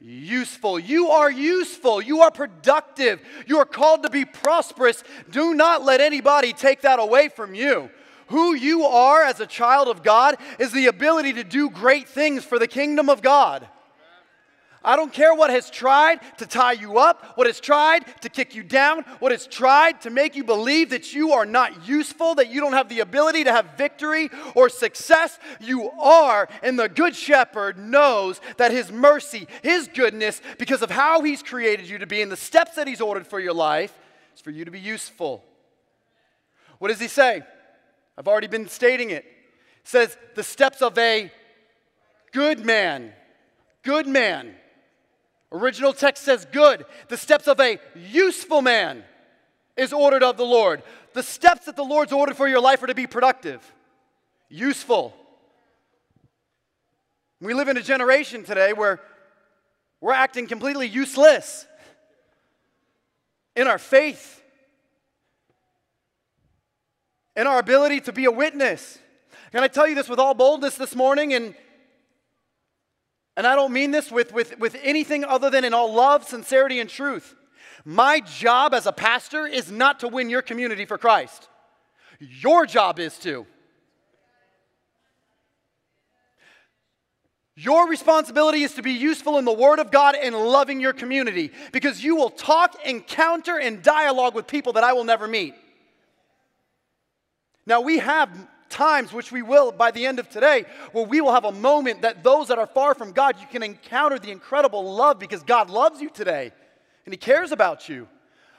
[0.00, 0.78] useful.
[0.78, 2.02] You are useful.
[2.02, 3.20] You are productive.
[3.46, 5.02] You are called to be prosperous.
[5.30, 7.90] Do not let anybody take that away from you.
[8.28, 12.44] Who you are as a child of God is the ability to do great things
[12.44, 13.68] for the kingdom of God.
[14.84, 18.54] I don't care what has tried to tie you up, what has tried to kick
[18.54, 22.50] you down, what has tried to make you believe that you are not useful, that
[22.50, 25.38] you don't have the ability to have victory or success.
[25.58, 31.22] You are, and the Good Shepherd knows that His mercy, His goodness, because of how
[31.22, 33.98] He's created you to be and the steps that He's ordered for your life,
[34.34, 35.42] is for you to be useful.
[36.78, 37.42] What does He say?
[38.16, 39.24] I've already been stating it.
[39.24, 39.26] it
[39.84, 41.30] says, the steps of a
[42.32, 43.12] good man.
[43.82, 44.54] Good man
[45.54, 46.84] Original text says good.
[47.08, 49.04] The steps of a useful man
[49.76, 50.82] is ordered of the Lord.
[51.12, 53.72] The steps that the Lord's ordered for your life are to be productive,
[54.48, 55.14] useful.
[57.40, 59.00] We live in a generation today where
[60.00, 61.66] we're acting completely useless
[63.54, 64.42] in our faith,
[67.36, 68.98] in our ability to be a witness.
[69.52, 71.34] Can I tell you this with all boldness this morning?
[71.34, 71.54] And
[73.36, 76.78] and I don't mean this with, with, with anything other than in all love, sincerity,
[76.78, 77.34] and truth.
[77.84, 81.48] My job as a pastor is not to win your community for Christ.
[82.20, 83.44] Your job is to.
[87.56, 91.52] Your responsibility is to be useful in the Word of God and loving your community
[91.72, 95.54] because you will talk, encounter, and dialogue with people that I will never meet.
[97.66, 98.30] Now, we have
[98.68, 102.02] times, which we will by the end of today, where we will have a moment
[102.02, 105.70] that those that are far from God, you can encounter the incredible love because God
[105.70, 106.52] loves you today
[107.06, 108.08] and He cares about you.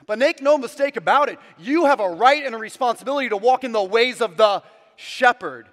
[0.06, 3.64] But make no mistake about it, you have a right and a responsibility to walk
[3.64, 4.62] in the ways of the
[4.94, 5.66] shepherd,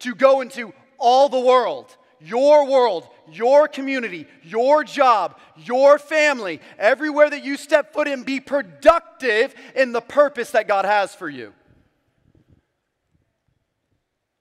[0.00, 7.30] to go into all the world, your world, your community, your job, your family, everywhere
[7.30, 11.54] that you step foot in, be productive in the purpose that God has for you.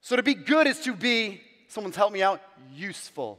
[0.10, 2.42] So to be good is to be, someone's helped me out,
[2.74, 3.38] useful.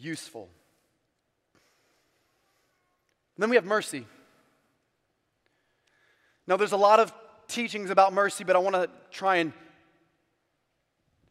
[0.00, 0.48] Useful.
[3.36, 4.06] And then we have mercy.
[6.46, 7.12] Now, there's a lot of
[7.48, 9.52] teachings about mercy, but I want to try and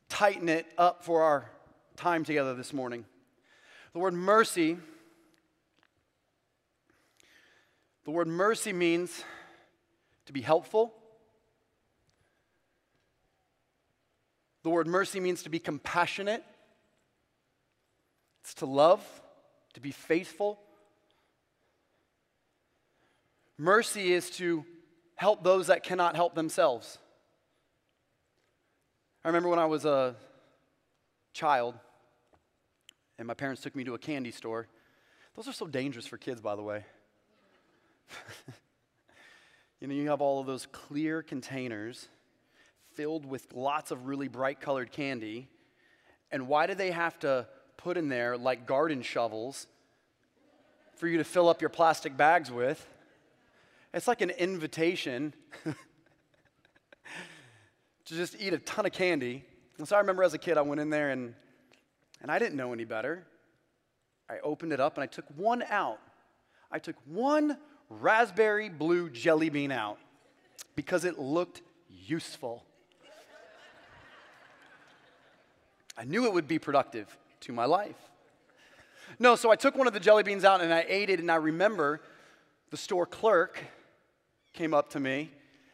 [0.07, 1.49] tighten it up for our
[1.95, 3.05] time together this morning.
[3.93, 4.77] The word mercy,
[8.05, 9.23] the word mercy means
[10.27, 10.93] to be helpful.
[14.67, 16.43] The word mercy means to be compassionate.
[18.41, 19.01] It's to love,
[19.75, 20.60] to be faithful.
[23.58, 24.65] Mercy is to
[25.15, 26.97] help those that cannot help themselves.
[29.23, 30.17] I remember when I was a
[31.32, 31.73] child
[33.17, 34.67] and my parents took me to a candy store.
[35.38, 36.84] Those are so dangerous for kids, by the way.
[39.80, 42.10] you know, you have all of those clear containers
[42.97, 45.47] filled with lots of really bright colored candy.
[46.31, 47.45] And why do they have to
[47.77, 49.67] put in there like garden shovels
[50.95, 52.83] for you to fill up your plastic bags with?
[53.93, 55.75] It's like an invitation to
[58.15, 59.45] just eat a ton of candy.
[59.77, 61.36] And so I remember as a kid, I went in there and,
[62.23, 63.27] and I didn't know any better.
[64.27, 65.99] I opened it up and I took one out.
[66.71, 67.57] I took one
[67.91, 69.99] raspberry blue jelly bean out
[70.75, 72.66] because it looked useful.
[75.97, 77.95] I knew it would be productive to my life.
[79.19, 81.31] No, so I took one of the jelly beans out and I ate it, and
[81.31, 82.01] I remember
[82.69, 83.60] the store clerk
[84.53, 85.31] came up to me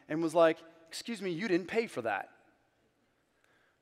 [0.08, 0.58] and was like,
[0.88, 2.28] Excuse me, you didn't pay for that.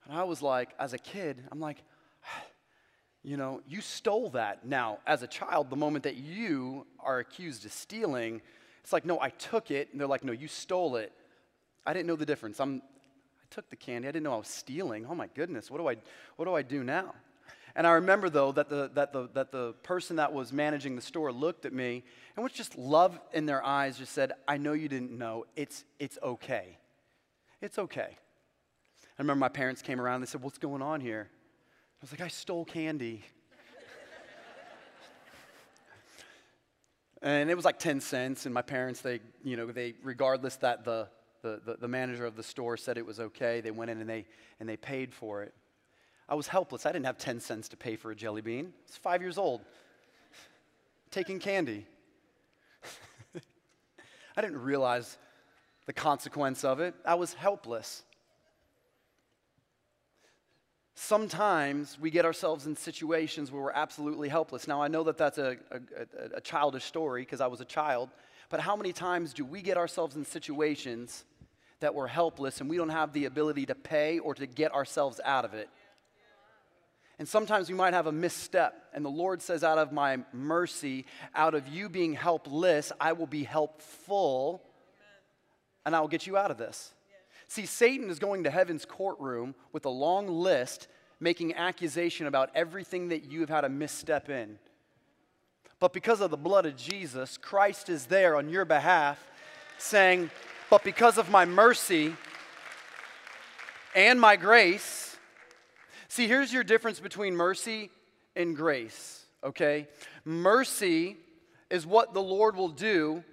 [0.07, 1.77] And I was like, as a kid, I'm like,
[3.23, 4.67] you know, you stole that.
[4.67, 8.41] Now, as a child, the moment that you are accused of stealing,
[8.83, 9.91] it's like, no, I took it.
[9.93, 11.13] And they're like, no, you stole it.
[11.85, 12.61] I didn't know the difference.
[12.61, 12.81] I'm,
[13.53, 14.09] took the candy.
[14.09, 15.07] I didn't know I was stealing.
[15.09, 15.97] Oh my goodness, what do I,
[16.37, 17.15] what do I do now?
[17.75, 21.03] And I remember, though, that the, that, the, that the person that was managing the
[21.03, 22.03] store looked at me
[22.37, 25.47] and with just love in their eyes just said, I know you didn't know.
[25.57, 26.79] It's, it's okay.
[27.63, 28.09] It's okay.
[28.11, 31.29] I remember my parents came around and they said, What's going on here?
[31.31, 33.23] I was like, I stole candy.
[37.23, 40.85] and it was like 10 cents, and my parents, they, you know, they, regardless that
[40.85, 41.09] the,
[41.43, 44.09] the, the, the manager of the store said it was okay, they went in and
[44.09, 44.25] they,
[44.61, 45.53] and they paid for it.
[46.29, 46.87] I was helpless.
[46.87, 48.67] I didn't have 10 cents to pay for a jelly bean.
[48.67, 49.61] I was five years old,
[51.11, 51.85] taking candy.
[54.37, 55.19] I didn't realize
[55.87, 56.95] the consequence of it.
[57.05, 58.03] I was helpless.
[60.95, 64.69] Sometimes we get ourselves in situations where we're absolutely helpless.
[64.69, 68.11] Now, I know that that's a, a, a childish story because I was a child,
[68.49, 71.25] but how many times do we get ourselves in situations
[71.83, 75.21] that we're helpless and we don't have the ability to pay or to get ourselves
[75.25, 75.69] out of it?
[77.19, 78.75] And sometimes we might have a misstep.
[78.93, 83.29] And the Lord says, out of my mercy, out of you being helpless, I will
[83.29, 84.63] be helpful
[85.85, 86.95] and I will get you out of this.
[87.49, 90.89] See, Satan is going to heaven's courtroom with a long list
[91.21, 94.59] making accusation about everything that you have had a misstep in.
[95.79, 99.19] But because of the blood of Jesus, Christ is there on your behalf
[99.79, 100.31] saying,
[100.73, 102.17] But because of my mercy
[103.95, 105.03] and my grace,
[106.13, 107.89] See, here's your difference between mercy
[108.37, 109.89] and grace, okay?
[110.27, 111.17] Mercy
[111.71, 113.25] is what the Lord will do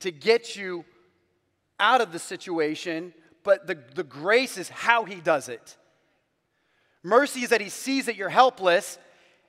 [0.00, 0.84] to get you
[1.80, 5.78] out of the situation, but the, the grace is how He does it.
[7.02, 8.98] Mercy is that He sees that you're helpless,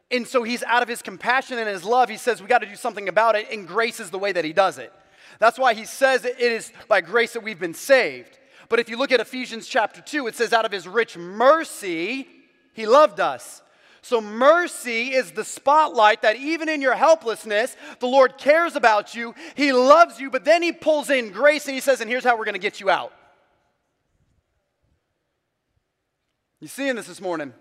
[0.10, 2.66] and so He's out of His compassion and His love, He says, We got to
[2.66, 4.94] do something about it, and grace is the way that He does it.
[5.38, 8.40] That's why He says it is by grace that we've been saved.
[8.70, 12.28] But if you look at Ephesians chapter 2, it says, out of his rich mercy,
[12.74, 13.62] he loved us.
[14.02, 19.36] So, mercy is the spotlight that even in your helplessness, the Lord cares about you.
[19.56, 22.38] He loves you, but then He pulls in grace and He says, and here's how
[22.38, 23.12] we're going to get you out.
[26.62, 27.54] You seeing this this morning?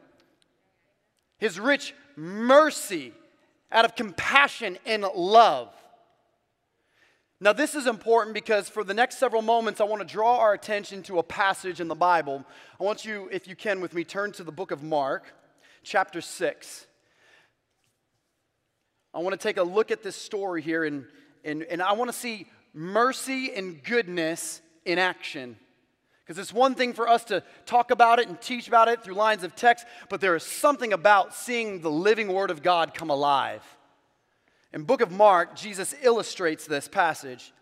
[1.38, 3.12] His rich mercy
[3.72, 5.74] out of compassion and love.
[7.40, 10.54] Now, this is important because for the next several moments, I want to draw our
[10.54, 12.44] attention to a passage in the Bible.
[12.80, 15.32] I want you, if you can, with me, turn to the book of Mark,
[15.84, 16.86] chapter 6.
[19.14, 21.04] I want to take a look at this story here, and,
[21.44, 25.56] and, and I want to see mercy and goodness in action.
[26.26, 29.14] Because it's one thing for us to talk about it and teach about it through
[29.14, 33.10] lines of text, but there is something about seeing the living Word of God come
[33.10, 33.62] alive.
[34.72, 37.52] In book of Mark, Jesus illustrates this passage.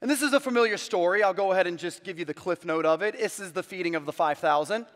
[0.00, 1.22] And this is a familiar story.
[1.24, 3.18] I'll go ahead and just give you the cliff note of it.
[3.18, 4.86] This is the feeding of the 5,000.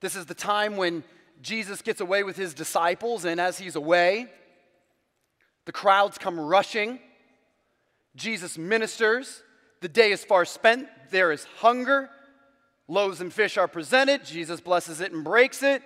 [0.00, 1.04] This is the time when
[1.40, 4.26] Jesus gets away with his disciples, and as he's away,
[5.64, 6.98] the crowds come rushing.
[8.16, 9.42] Jesus ministers.
[9.80, 10.88] The day is far spent.
[11.10, 12.10] There is hunger.
[12.88, 14.24] Loaves and fish are presented.
[14.24, 15.82] Jesus blesses it and breaks it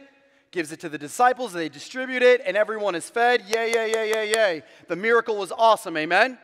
[0.53, 3.43] gives it to the disciples, they distribute it, and everyone is fed.
[3.49, 4.63] Yay, yay, yay, yay, yay.
[4.87, 6.39] The miracle was awesome, amen?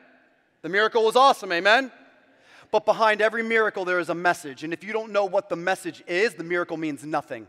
[0.63, 1.93] The miracle was awesome, amen?
[2.71, 4.65] But behind every miracle, there is a message.
[4.65, 7.47] And if you don't know what the message is, the miracle means nothing.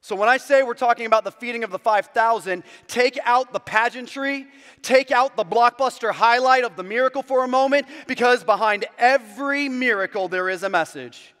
[0.00, 3.60] So when I say we're talking about the feeding of the 5,000, take out the
[3.60, 4.48] pageantry,
[4.82, 10.26] take out the blockbuster highlight of the miracle for a moment, because behind every miracle,
[10.26, 11.31] there is a message.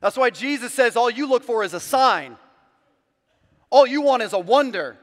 [0.00, 2.36] That's why Jesus says all you look for is a sign.
[3.70, 4.96] All you want is a wonder.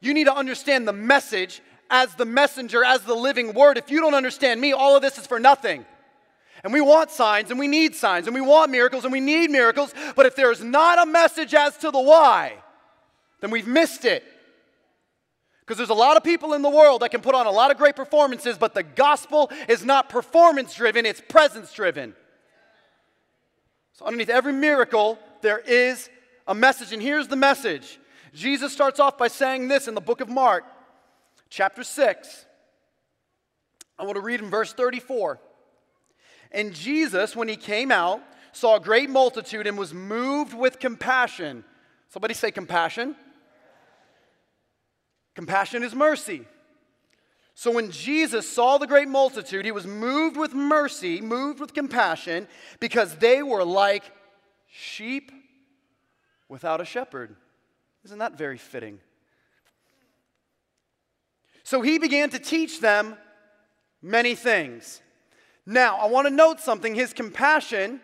[0.00, 1.60] You need to understand the message
[1.90, 3.78] as the messenger, as the living word.
[3.78, 5.84] If you don't understand me, all of this is for nothing.
[6.64, 9.50] And we want signs and we need signs and we want miracles and we need
[9.50, 9.92] miracles.
[10.16, 12.54] But if there's not a message as to the why,
[13.40, 14.24] then we've missed it.
[15.60, 17.70] Because there's a lot of people in the world that can put on a lot
[17.70, 22.14] of great performances, but the gospel is not performance driven, it's presence driven.
[24.02, 26.10] So, underneath every miracle, there is
[26.48, 26.92] a message.
[26.92, 28.00] And here's the message
[28.34, 30.64] Jesus starts off by saying this in the book of Mark,
[31.50, 32.46] chapter 6.
[33.96, 35.38] I want to read in verse 34.
[36.50, 41.62] And Jesus, when he came out, saw a great multitude and was moved with compassion.
[42.08, 43.14] Somebody say compassion.
[45.36, 46.44] Compassion is mercy.
[47.54, 52.48] So when Jesus saw the great multitude, he was moved with mercy, moved with compassion,
[52.80, 54.04] because they were like
[54.70, 55.30] sheep
[56.48, 57.36] without a shepherd.
[58.04, 59.00] Isn't that very fitting?
[61.62, 63.16] So he began to teach them
[64.00, 65.00] many things.
[65.64, 66.94] Now, I want to note something.
[66.94, 68.00] His compassion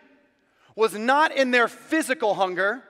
[0.75, 2.83] was not in their physical hunger,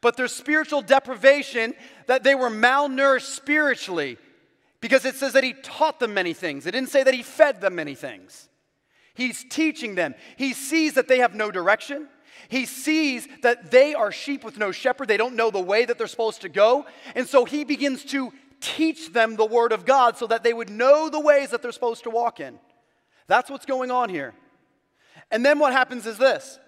[0.00, 1.74] but their spiritual deprivation,
[2.06, 4.16] that they were malnourished spiritually.
[4.80, 6.66] Because it says that he taught them many things.
[6.66, 8.48] It didn't say that he fed them many things.
[9.14, 10.14] He's teaching them.
[10.36, 12.08] He sees that they have no direction.
[12.48, 15.08] He sees that they are sheep with no shepherd.
[15.08, 16.86] They don't know the way that they're supposed to go.
[17.14, 20.70] And so he begins to teach them the word of God so that they would
[20.70, 22.58] know the ways that they're supposed to walk in.
[23.26, 24.34] That's what's going on here.
[25.30, 26.58] And then what happens is this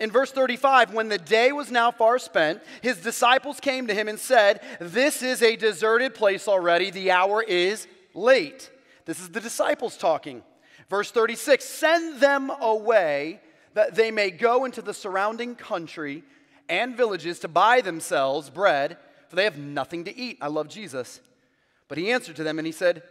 [0.00, 4.06] in verse 35, when the day was now far spent, his disciples came to him
[4.06, 6.90] and said, This is a deserted place already.
[6.90, 8.70] The hour is late.
[9.06, 10.44] This is the disciples talking.
[10.88, 13.40] Verse 36 Send them away
[13.74, 16.22] that they may go into the surrounding country
[16.68, 20.38] and villages to buy themselves bread, for they have nothing to eat.
[20.40, 21.20] I love Jesus.
[21.88, 23.02] But he answered to them and he said,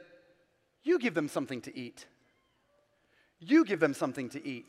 [0.84, 2.06] You give them something to eat.
[3.40, 4.68] You give them something to eat.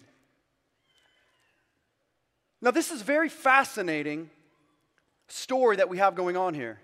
[2.61, 4.31] Now, this is very fascinating
[5.29, 6.81] story that we have going on here.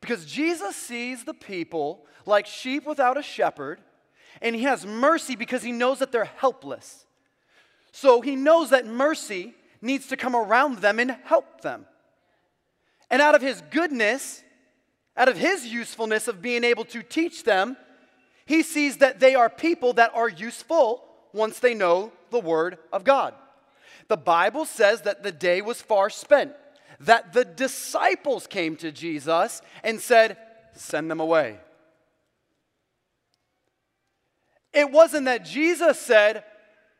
[0.00, 3.80] Because Jesus sees the people like sheep without a shepherd,
[4.40, 7.04] and he has mercy because he knows that they're helpless.
[7.92, 11.86] So he knows that mercy needs to come around them and help them.
[13.10, 14.42] And out of his goodness,
[15.16, 17.76] out of his usefulness of being able to teach them,
[18.46, 23.04] he sees that they are people that are useful once they know the Word of
[23.04, 23.34] God.
[24.10, 26.52] The Bible says that the day was far spent,
[26.98, 30.36] that the disciples came to Jesus and said,
[30.72, 31.58] Send them away.
[34.72, 36.42] It wasn't that Jesus said,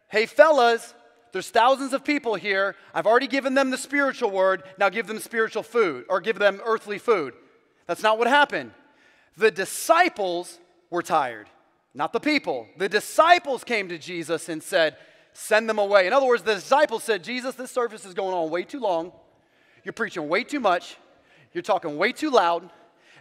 [0.09, 0.95] Hey, fellas,
[1.33, 2.77] there's thousands of people here.
[2.95, 4.63] I've already given them the spiritual word.
[4.79, 7.35] Now give them spiritual food or give them earthly food.
[7.89, 8.71] That's not what happened.
[9.37, 11.49] The disciples were tired,
[11.93, 12.69] not the people.
[12.77, 14.97] The disciples came to Jesus and said,
[15.33, 16.07] send them away.
[16.07, 19.13] In other words, the disciples said, Jesus, this service is going on way too long.
[19.85, 20.97] You're preaching way too much.
[21.53, 22.69] You're talking way too loud.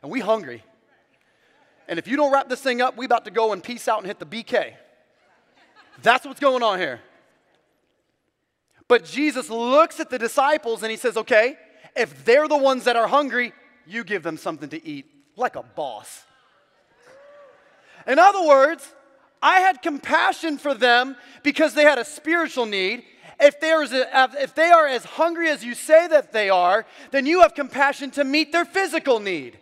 [0.01, 0.63] And we hungry.
[1.87, 3.99] And if you don't wrap this thing up, we about to go and peace out
[3.99, 4.73] and hit the BK.
[6.01, 7.01] That's what's going on here.
[8.87, 11.57] But Jesus looks at the disciples and he says, okay,
[11.95, 13.53] if they're the ones that are hungry,
[13.85, 15.05] you give them something to eat.
[15.35, 16.23] like a boss.
[18.05, 18.93] In other words,
[19.41, 23.03] I had compassion for them because they had a spiritual need.
[23.39, 27.41] If, a, if they are as hungry as you say that they are, then you
[27.41, 29.57] have compassion to meet their physical need.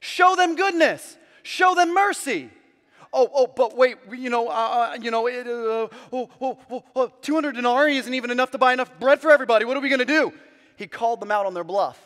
[0.00, 2.50] Show them goodness, show them mercy.
[3.12, 7.12] Oh, oh, but wait, you know, uh, uh you know, it, uh, oh, oh, oh,
[7.22, 9.64] 200 denarii isn't even enough to buy enough bread for everybody.
[9.64, 10.32] What are we going to do?
[10.76, 11.98] He called them out on their bluff.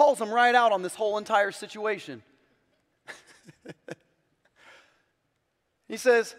[0.00, 2.22] Calls them right out on this whole entire situation.
[5.88, 6.34] he says,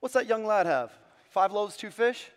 [0.00, 0.90] What's that young lad have?
[1.30, 2.28] Five loaves, two fish?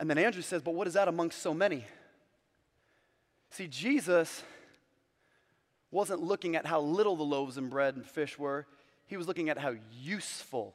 [0.00, 1.84] And then Andrew says, But what is that amongst so many?
[3.50, 4.42] See, Jesus
[5.90, 8.66] wasn't looking at how little the loaves and bread and fish were,
[9.06, 10.72] he was looking at how useful.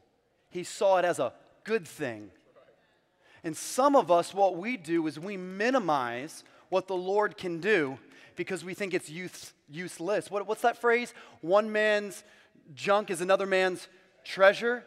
[0.52, 1.34] He saw it as a
[1.64, 2.30] good thing.
[3.44, 7.98] And some of us, what we do is we minimize what the Lord can do
[8.36, 10.30] because we think it's use, useless.
[10.30, 11.14] What, what's that phrase?
[11.42, 12.24] One man's
[12.76, 13.88] junk is another man's
[14.24, 14.84] treasure.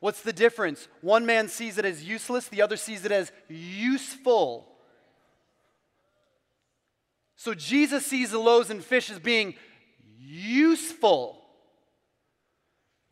[0.00, 0.88] What's the difference?
[1.00, 4.68] One man sees it as useless, the other sees it as useful.
[7.36, 9.54] So Jesus sees the loaves and fish as being
[10.18, 11.43] useful.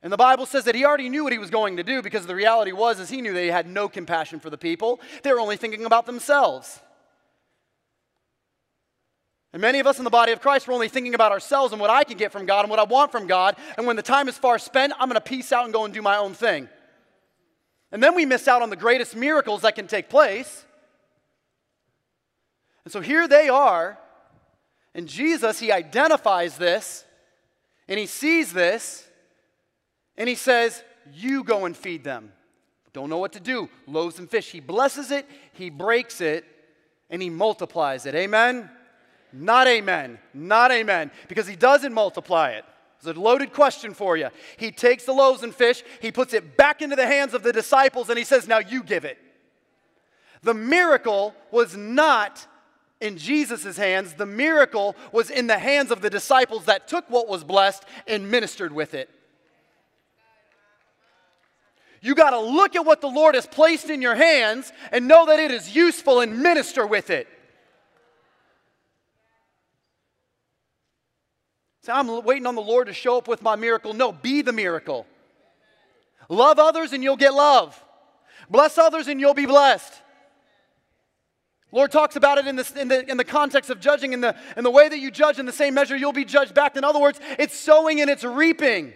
[0.02, 2.26] And the Bible says that he already knew what he was going to do because
[2.26, 5.00] the reality was is he knew they had no compassion for the people.
[5.22, 6.80] They were only thinking about themselves.
[9.52, 11.80] And many of us in the body of Christ were only thinking about ourselves and
[11.80, 13.56] what I can get from God and what I want from God.
[13.76, 15.92] And when the time is far spent, I'm going to peace out and go and
[15.92, 16.68] do my own thing.
[17.92, 20.64] And then we miss out on the greatest miracles that can take place.
[22.84, 23.98] And so here they are,
[24.94, 27.04] and Jesus, he identifies this,
[27.86, 29.06] and he sees this,
[30.16, 30.82] and he says,
[31.12, 32.32] You go and feed them.
[32.92, 33.68] Don't know what to do.
[33.86, 34.50] Loaves and fish.
[34.50, 36.44] He blesses it, he breaks it,
[37.10, 38.14] and he multiplies it.
[38.14, 38.70] Amen?
[39.32, 40.18] Not amen.
[40.34, 41.10] Not amen.
[41.28, 42.64] Because he doesn't multiply it.
[42.98, 44.28] It's a loaded question for you.
[44.58, 47.52] He takes the loaves and fish, he puts it back into the hands of the
[47.52, 49.18] disciples, and he says, Now you give it.
[50.42, 52.46] The miracle was not
[53.00, 57.28] in Jesus' hands, the miracle was in the hands of the disciples that took what
[57.28, 59.10] was blessed and ministered with it.
[62.02, 65.26] You got to look at what the Lord has placed in your hands and know
[65.26, 67.28] that it is useful and minister with it.
[71.82, 73.94] Say, I'm waiting on the Lord to show up with my miracle.
[73.94, 75.06] No, be the miracle.
[76.28, 77.82] Love others and you'll get love.
[78.50, 79.92] Bless others and you'll be blessed.
[81.70, 84.36] Lord talks about it in, this, in, the, in the context of judging, in the,
[84.56, 86.76] in the way that you judge, in the same measure you'll be judged back.
[86.76, 88.92] In other words, it's sowing and it's reaping.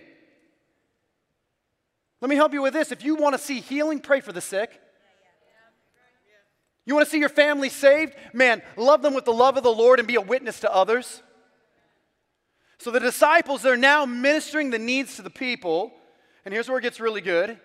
[2.27, 2.91] Let me help you with this.
[2.91, 4.81] If you want to see healing, pray for the sick.
[6.85, 8.17] You want to see your family saved?
[8.33, 11.23] Man, love them with the love of the Lord and be a witness to others.
[12.79, 15.93] So the disciples, they're now ministering the needs to the people.
[16.45, 17.61] And here's where it gets really good.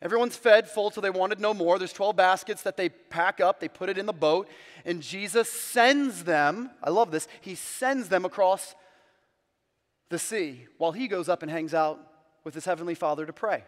[0.00, 1.76] Everyone's fed full so they wanted no more.
[1.76, 4.48] There's 12 baskets that they pack up, they put it in the boat,
[4.84, 8.76] and Jesus sends them, I love this, he sends them across
[10.08, 12.09] the sea while he goes up and hangs out
[12.50, 13.62] with his heavenly Father to pray.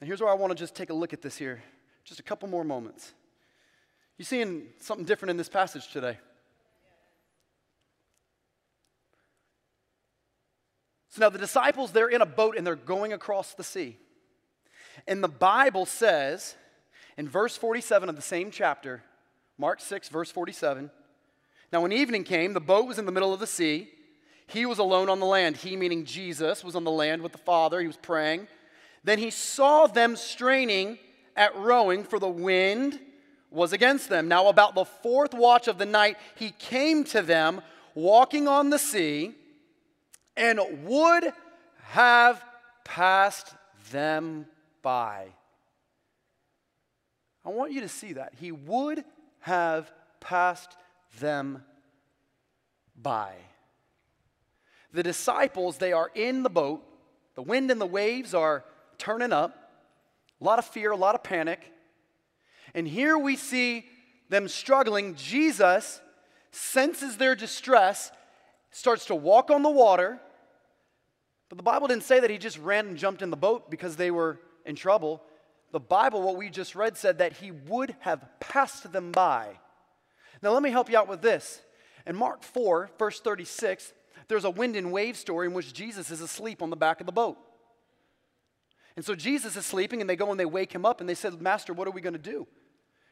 [0.00, 1.62] And here's where I want to just take a look at this here,
[2.02, 3.12] just a couple more moments.
[4.16, 6.16] You seeing something different in this passage today?
[11.10, 13.98] So now the disciples, they're in a boat and they're going across the sea.
[15.06, 16.54] And the Bible says
[17.18, 19.02] in verse 47 of the same chapter,
[19.58, 20.90] Mark 6, verse 47,
[21.70, 23.90] now when evening came, the boat was in the middle of the sea.
[24.46, 25.56] He was alone on the land.
[25.56, 27.80] He, meaning Jesus, was on the land with the Father.
[27.80, 28.46] He was praying.
[29.02, 30.98] Then he saw them straining
[31.36, 33.00] at rowing, for the wind
[33.50, 34.28] was against them.
[34.28, 37.60] Now, about the fourth watch of the night, he came to them
[37.94, 39.34] walking on the sea
[40.36, 41.32] and would
[41.82, 42.44] have
[42.84, 43.54] passed
[43.92, 44.46] them
[44.82, 45.26] by.
[47.44, 48.34] I want you to see that.
[48.40, 49.04] He would
[49.40, 50.76] have passed
[51.20, 51.62] them
[53.00, 53.34] by.
[54.94, 56.82] The disciples, they are in the boat.
[57.34, 58.64] The wind and the waves are
[58.96, 59.72] turning up.
[60.40, 61.60] A lot of fear, a lot of panic.
[62.74, 63.86] And here we see
[64.28, 65.16] them struggling.
[65.16, 66.00] Jesus
[66.52, 68.12] senses their distress
[68.70, 70.20] starts to walk on the water.
[71.48, 73.96] But the Bible didn't say that he just ran and jumped in the boat because
[73.96, 75.22] they were in trouble.
[75.72, 79.58] The Bible, what we just read, said that he would have passed them by.
[80.40, 81.60] Now, let me help you out with this.
[82.06, 83.92] In Mark 4, verse 36,
[84.28, 87.06] there's a wind and wave story in which Jesus is asleep on the back of
[87.06, 87.36] the boat.
[88.96, 91.14] And so Jesus is sleeping, and they go and they wake him up, and they
[91.14, 92.46] said, Master, what are we going to do?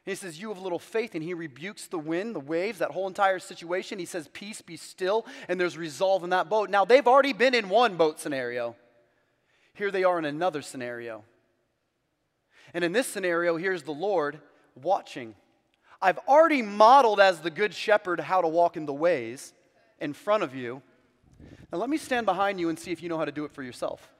[0.05, 1.15] he says, You have little faith.
[1.15, 3.99] And he rebukes the wind, the waves, that whole entire situation.
[3.99, 5.27] He says, Peace, be still.
[5.49, 6.71] And there's resolve in that boat.
[6.71, 8.75] Now, they've already been in one boat scenario.
[9.75, 11.25] Here they are in another scenario.
[12.75, 14.41] And in this scenario, here's the Lord
[14.75, 15.35] watching.
[16.01, 19.53] I've already modeled as the good shepherd how to walk in the ways
[20.01, 20.83] in front of you.
[21.73, 23.53] Now, let me stand behind you and see if you know how to do it
[23.53, 24.13] for yourself.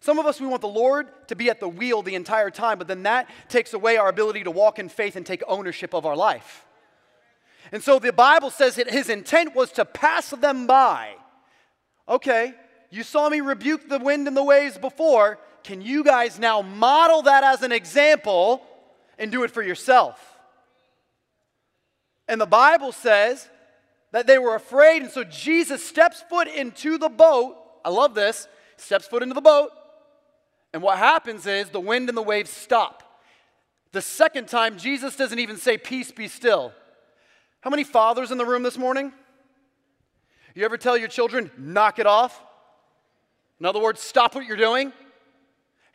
[0.00, 2.78] Some of us, we want the Lord to be at the wheel the entire time,
[2.78, 6.06] but then that takes away our ability to walk in faith and take ownership of
[6.06, 6.64] our life.
[7.72, 11.14] And so the Bible says that his intent was to pass them by.
[12.08, 12.54] Okay,
[12.90, 15.38] you saw me rebuke the wind and the waves before.
[15.64, 18.62] Can you guys now model that as an example
[19.18, 20.38] and do it for yourself?
[22.28, 23.48] And the Bible says
[24.16, 27.54] that they were afraid, and so Jesus steps foot into the boat.
[27.84, 28.48] I love this.
[28.78, 29.68] Steps foot into the boat,
[30.72, 33.02] and what happens is the wind and the waves stop.
[33.92, 36.72] The second time, Jesus doesn't even say, Peace, be still.
[37.60, 39.12] How many fathers in the room this morning?
[40.54, 42.42] You ever tell your children, knock it off?
[43.60, 44.94] In other words, stop what you're doing?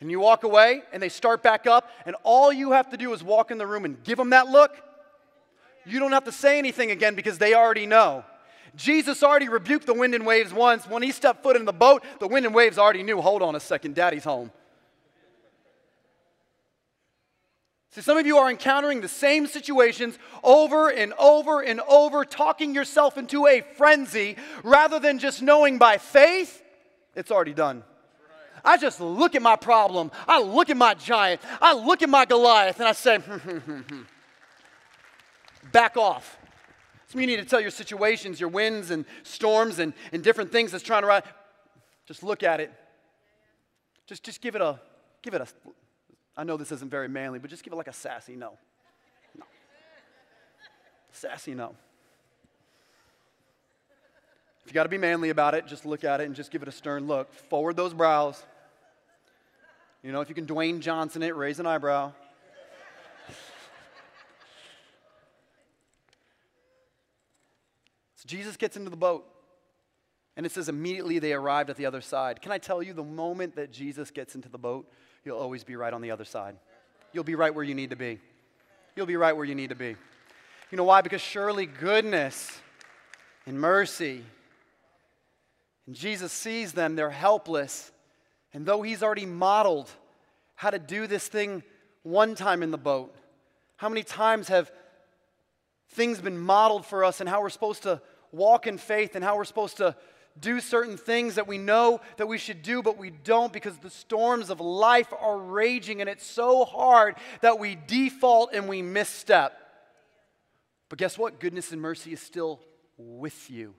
[0.00, 3.12] And you walk away and they start back up, and all you have to do
[3.14, 4.80] is walk in the room and give them that look.
[5.84, 8.24] You don't have to say anything again because they already know.
[8.74, 10.86] Jesus already rebuked the wind and waves once.
[10.86, 13.54] When he stepped foot in the boat, the wind and waves already knew hold on
[13.54, 14.50] a second, daddy's home.
[17.90, 22.74] See, some of you are encountering the same situations over and over and over, talking
[22.74, 26.62] yourself into a frenzy rather than just knowing by faith
[27.14, 27.84] it's already done.
[28.64, 32.24] I just look at my problem, I look at my giant, I look at my
[32.24, 34.02] Goliath, and I say, hmm, hmm, hmm,
[35.70, 36.38] back off.
[37.14, 40.72] Of you need to tell your situations, your winds and storms and, and different things
[40.72, 41.24] that's trying to ride.
[42.06, 42.72] Just look at it.
[44.06, 44.80] Just, just give it a,
[45.20, 45.46] give it a,
[46.36, 48.58] I know this isn't very manly, but just give it like a sassy no.
[49.38, 49.44] No.
[51.12, 51.74] Sassy no.
[54.64, 56.62] If you got to be manly about it, just look at it and just give
[56.62, 57.32] it a stern look.
[57.34, 58.42] Forward those brows.
[60.02, 62.12] You know, if you can Dwayne Johnson it, raise an eyebrow.
[68.22, 69.26] So Jesus gets into the boat.
[70.36, 72.40] And it says immediately they arrived at the other side.
[72.40, 74.88] Can I tell you, the moment that Jesus gets into the boat,
[75.24, 76.56] you'll always be right on the other side.
[77.12, 78.20] You'll be right where you need to be.
[78.94, 79.96] You'll be right where you need to be.
[80.70, 81.00] You know why?
[81.00, 82.60] Because surely goodness
[83.44, 84.22] and mercy,
[85.88, 87.90] and Jesus sees them, they're helpless.
[88.54, 89.90] And though He's already modeled
[90.54, 91.64] how to do this thing
[92.04, 93.14] one time in the boat,
[93.76, 94.70] how many times have
[95.90, 98.00] things been modeled for us and how we're supposed to
[98.32, 99.94] walk in faith and how we're supposed to
[100.40, 103.90] do certain things that we know that we should do, but we don't because the
[103.90, 109.52] storms of life are raging and it's so hard that we default and we misstep.
[110.88, 111.38] But guess what?
[111.38, 112.60] Goodness and mercy is still
[112.96, 113.74] with you.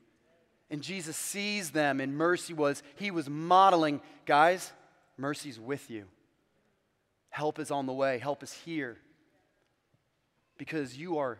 [0.69, 4.71] And Jesus sees them, and mercy was, he was modeling, guys,
[5.17, 6.05] mercy's with you.
[7.29, 8.97] Help is on the way, help is here.
[10.57, 11.39] Because you are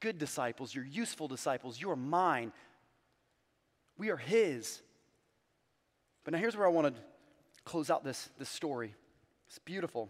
[0.00, 2.52] good disciples, you're useful disciples, you are mine.
[3.96, 4.80] We are His.
[6.24, 7.02] But now here's where I want to
[7.64, 8.94] close out this, this story.
[9.48, 10.08] It's beautiful.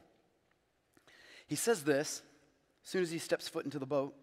[1.46, 2.22] He says this
[2.84, 4.14] as soon as he steps foot into the boat.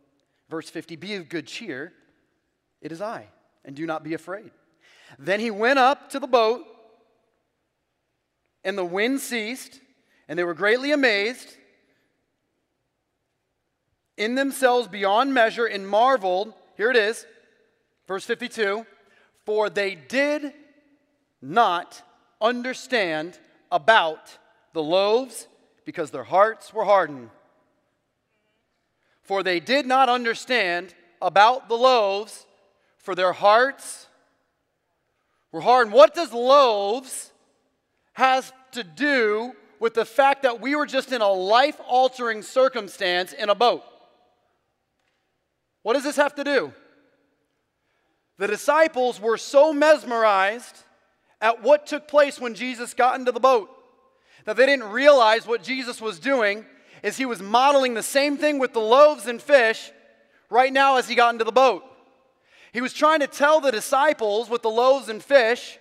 [0.49, 1.93] Verse 50 Be of good cheer,
[2.81, 3.27] it is I,
[3.65, 4.51] and do not be afraid.
[5.19, 6.65] Then he went up to the boat,
[8.63, 9.79] and the wind ceased,
[10.27, 11.55] and they were greatly amazed
[14.17, 16.53] in themselves beyond measure and marveled.
[16.75, 17.25] Here it is,
[18.07, 18.85] verse 52
[19.47, 20.51] for they did
[21.41, 22.03] not
[22.41, 23.39] understand
[23.71, 24.37] about
[24.73, 25.47] the loaves
[25.85, 27.29] because their hearts were hardened.
[29.21, 32.45] For they did not understand about the loaves,
[32.97, 34.07] for their hearts
[35.53, 35.95] were hardened.
[35.95, 37.31] What does loaves
[38.11, 43.31] has to do with the fact that we were just in a life altering circumstance
[43.31, 43.85] in a boat?
[45.87, 46.73] What does this have to do?
[48.39, 50.83] The disciples were so mesmerized
[51.39, 53.69] at what took place when Jesus got into the boat
[54.43, 56.65] that they didn't realize what Jesus was doing
[57.03, 59.89] is he was modeling the same thing with the loaves and fish
[60.49, 61.85] right now as he got into the boat.
[62.73, 65.79] He was trying to tell the disciples with the loaves and fish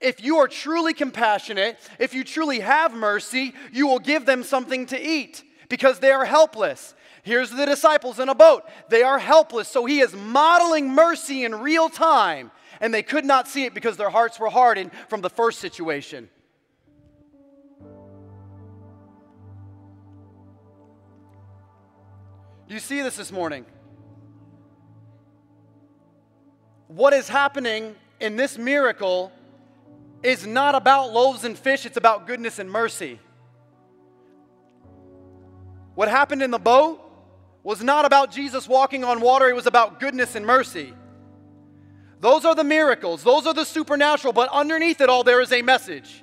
[0.00, 4.86] if you are truly compassionate, if you truly have mercy, you will give them something
[4.86, 6.94] to eat because they are helpless.
[7.22, 8.64] Here's the disciples in a boat.
[8.88, 9.68] They are helpless.
[9.68, 12.50] So he is modeling mercy in real time.
[12.80, 16.28] And they could not see it because their hearts were hardened from the first situation.
[22.66, 23.66] Do you see this this morning?
[26.88, 29.30] What is happening in this miracle
[30.22, 33.20] is not about loaves and fish, it's about goodness and mercy.
[35.94, 37.00] What happened in the boat
[37.62, 40.94] was not about Jesus walking on water, it was about goodness and mercy.
[42.20, 45.62] Those are the miracles, those are the supernatural, but underneath it all, there is a
[45.62, 46.22] message.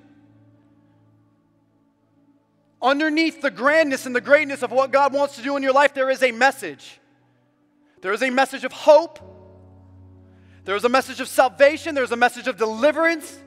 [2.81, 5.93] Underneath the grandness and the greatness of what God wants to do in your life,
[5.93, 6.99] there is a message.
[8.01, 9.19] There is a message of hope,
[10.63, 13.37] there is a message of salvation, there's a message of deliverance.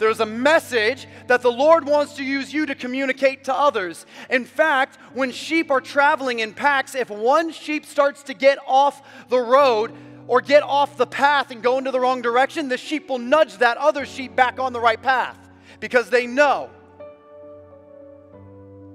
[0.00, 4.06] There's a message that the Lord wants to use you to communicate to others.
[4.30, 9.02] In fact, when sheep are traveling in packs, if one sheep starts to get off
[9.28, 9.92] the road
[10.26, 13.58] or get off the path and go into the wrong direction, the sheep will nudge
[13.58, 15.36] that other sheep back on the right path
[15.80, 16.70] because they know.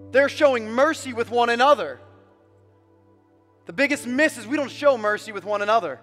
[0.10, 2.00] They're showing mercy with one another.
[3.68, 6.00] The biggest miss is we don't show mercy with one another.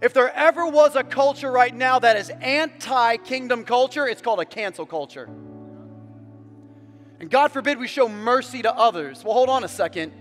[0.00, 4.40] If there ever was a culture right now that is anti kingdom culture, it's called
[4.40, 5.28] a cancel culture.
[7.20, 9.24] And God forbid we show mercy to others.
[9.24, 10.12] Well, hold on a second.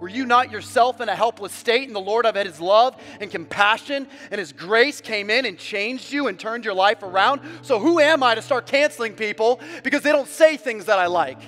[0.00, 3.30] Were you not yourself in a helpless state, and the Lord of His love and
[3.30, 7.40] compassion and His grace came in and changed you and turned your life around?
[7.62, 11.06] So, who am I to start canceling people because they don't say things that I
[11.06, 11.40] like?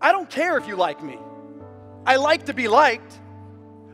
[0.00, 1.18] I don't care if you like me.
[2.06, 3.18] I like to be liked.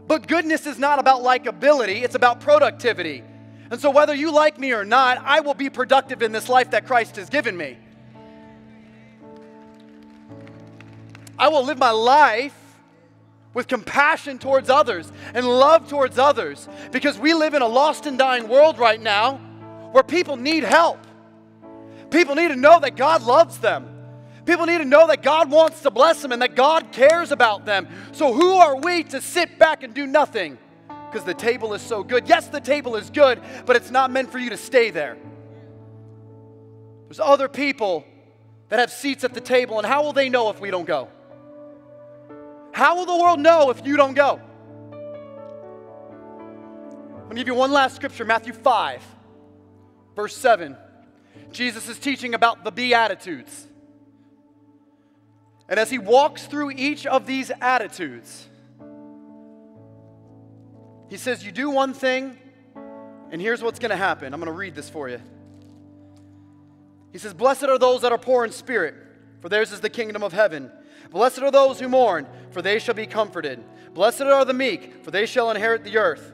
[0.07, 3.23] But goodness is not about likability, it's about productivity.
[3.71, 6.71] And so, whether you like me or not, I will be productive in this life
[6.71, 7.77] that Christ has given me.
[11.39, 12.55] I will live my life
[13.53, 18.19] with compassion towards others and love towards others because we live in a lost and
[18.19, 19.37] dying world right now
[19.93, 20.99] where people need help.
[22.11, 23.96] People need to know that God loves them.
[24.47, 27.67] People need to know that God wants to bless them and that God cares about
[27.67, 27.89] them.
[28.13, 30.57] So, who are we to sit back and do nothing?
[30.89, 32.29] Because the table is so good.
[32.29, 35.17] Yes, the table is good, but it's not meant for you to stay there.
[37.09, 38.05] There's other people
[38.69, 41.09] that have seats at the table, and how will they know if we don't go?
[42.73, 44.41] How will the world know if you don't go?
[47.17, 49.03] I'm going to give you one last scripture Matthew 5,
[50.15, 50.77] verse 7.
[51.51, 53.67] Jesus is teaching about the Beatitudes.
[55.69, 58.47] And as he walks through each of these attitudes,
[61.09, 62.37] he says, You do one thing,
[63.31, 64.33] and here's what's going to happen.
[64.33, 65.21] I'm going to read this for you.
[67.13, 68.95] He says, Blessed are those that are poor in spirit,
[69.41, 70.71] for theirs is the kingdom of heaven.
[71.11, 73.63] Blessed are those who mourn, for they shall be comforted.
[73.93, 76.33] Blessed are the meek, for they shall inherit the earth.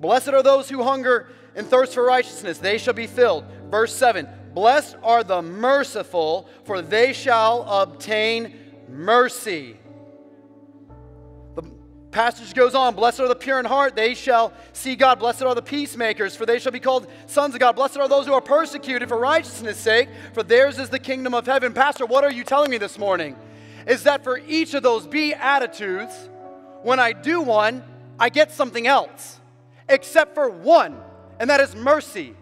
[0.00, 3.44] Blessed are those who hunger and thirst for righteousness, they shall be filled.
[3.70, 8.54] Verse 7 Blessed are the merciful, for they shall obtain
[8.88, 9.76] mercy.
[11.54, 11.62] The
[12.10, 15.18] passage goes on Blessed are the pure in heart, they shall see God.
[15.18, 17.76] Blessed are the peacemakers, for they shall be called sons of God.
[17.76, 21.46] Blessed are those who are persecuted for righteousness' sake, for theirs is the kingdom of
[21.46, 21.72] heaven.
[21.72, 23.36] Pastor, what are you telling me this morning?
[23.86, 26.28] Is that for each of those beatitudes,
[26.82, 27.82] when I do one,
[28.18, 29.38] I get something else,
[29.88, 31.00] except for one,
[31.38, 32.34] and that is mercy.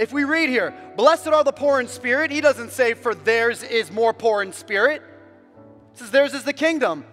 [0.00, 3.62] If we read here, blessed are the poor in spirit, he doesn't say, for theirs
[3.62, 5.02] is more poor in spirit.
[5.92, 7.04] Says, theirs is the kingdom.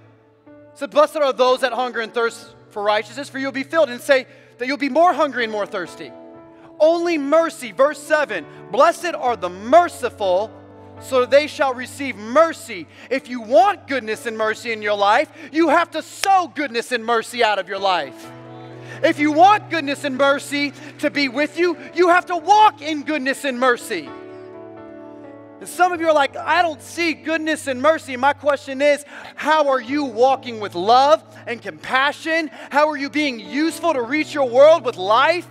[0.45, 3.89] He said, blessed are those that hunger and thirst for righteousness, for you'll be filled.
[3.89, 4.25] And say
[4.57, 6.13] that you'll be more hungry and more thirsty.
[6.79, 10.49] Only mercy, verse 7 Blessed are the merciful,
[11.01, 12.87] so they shall receive mercy.
[13.09, 17.03] If you want goodness and mercy in your life, you have to sow goodness and
[17.03, 18.31] mercy out of your life.
[19.03, 23.03] If you want goodness and mercy to be with you, you have to walk in
[23.03, 24.09] goodness and mercy.
[25.59, 28.15] And some of you are like, I don't see goodness and mercy.
[28.15, 29.03] My question is,
[29.35, 32.51] how are you walking with love and compassion?
[32.69, 35.47] How are you being useful to reach your world with life?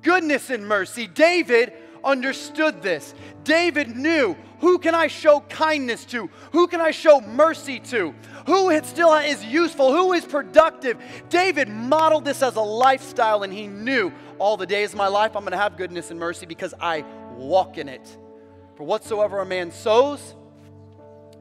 [0.00, 1.06] Goodness and mercy.
[1.06, 3.14] David understood this.
[3.44, 6.30] David knew who can I show kindness to?
[6.52, 8.14] Who can I show mercy to?
[8.46, 9.92] Who still is useful?
[9.92, 10.98] Who is productive?
[11.28, 15.36] David modeled this as a lifestyle and he knew all the days of my life
[15.36, 17.04] I'm going to have goodness and mercy because I
[17.36, 18.16] walk in it.
[18.76, 20.34] For whatsoever a man sows,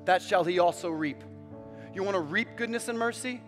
[0.06, 1.24] that shall he also reap.
[1.94, 3.42] You want to reap goodness and mercy?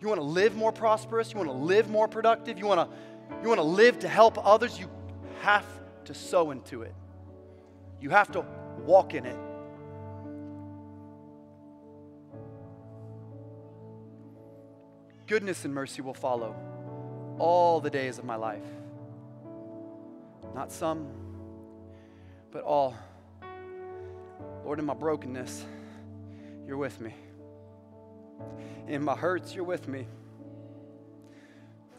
[0.00, 1.32] You want to live more prosperous?
[1.32, 2.58] You want to live more productive?
[2.58, 2.96] You want to,
[3.42, 4.78] you want to live to help others?
[4.78, 4.90] You
[5.40, 5.66] have
[6.04, 6.94] to sow into it.
[8.00, 8.44] You have to
[8.84, 9.38] walk in it.
[15.26, 16.54] Goodness and mercy will follow
[17.38, 18.64] all the days of my life.
[20.54, 21.08] Not some,
[22.52, 22.94] but all.
[24.64, 25.64] Lord, in my brokenness,
[26.66, 27.14] you're with me.
[28.86, 30.06] In my hurts, you're with me.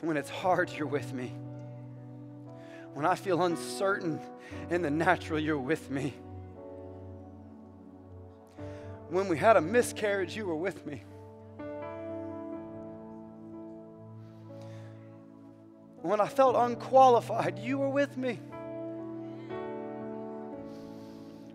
[0.02, 1.34] When it's hard, you're with me.
[2.94, 4.20] When I feel uncertain
[4.70, 6.14] in the natural, you're with me.
[9.10, 11.04] When we had a miscarriage, you were with me.
[16.06, 18.40] When I felt unqualified, you were with me.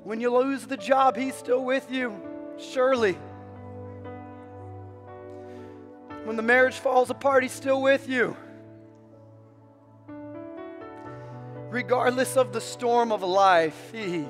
[0.02, 2.20] When you lose the job, He's still with you,
[2.58, 3.12] surely.
[6.24, 8.36] When the marriage falls apart, He's still with you.
[11.68, 14.26] Regardless of the storm of life, He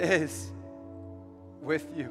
[0.00, 0.50] is
[1.60, 2.10] with you.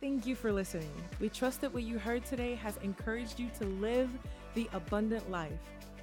[0.00, 0.90] Thank you for listening.
[1.20, 4.10] We trust that what you heard today has encouraged you to live
[4.54, 5.52] the abundant life.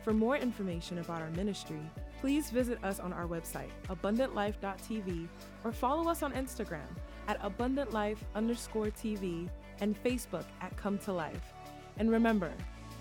[0.04, 1.82] For more information about our ministry,
[2.22, 5.28] please visit us on our website, abundantlife.tv,
[5.64, 6.88] or follow us on Instagram
[7.28, 9.50] at abundantlife underscore TV
[9.82, 11.54] and Facebook at Come to Life.
[11.98, 12.54] And remember,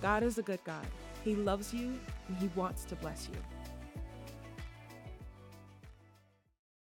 [0.02, 0.86] God is a good God.
[1.24, 3.55] He loves you and He wants to bless you.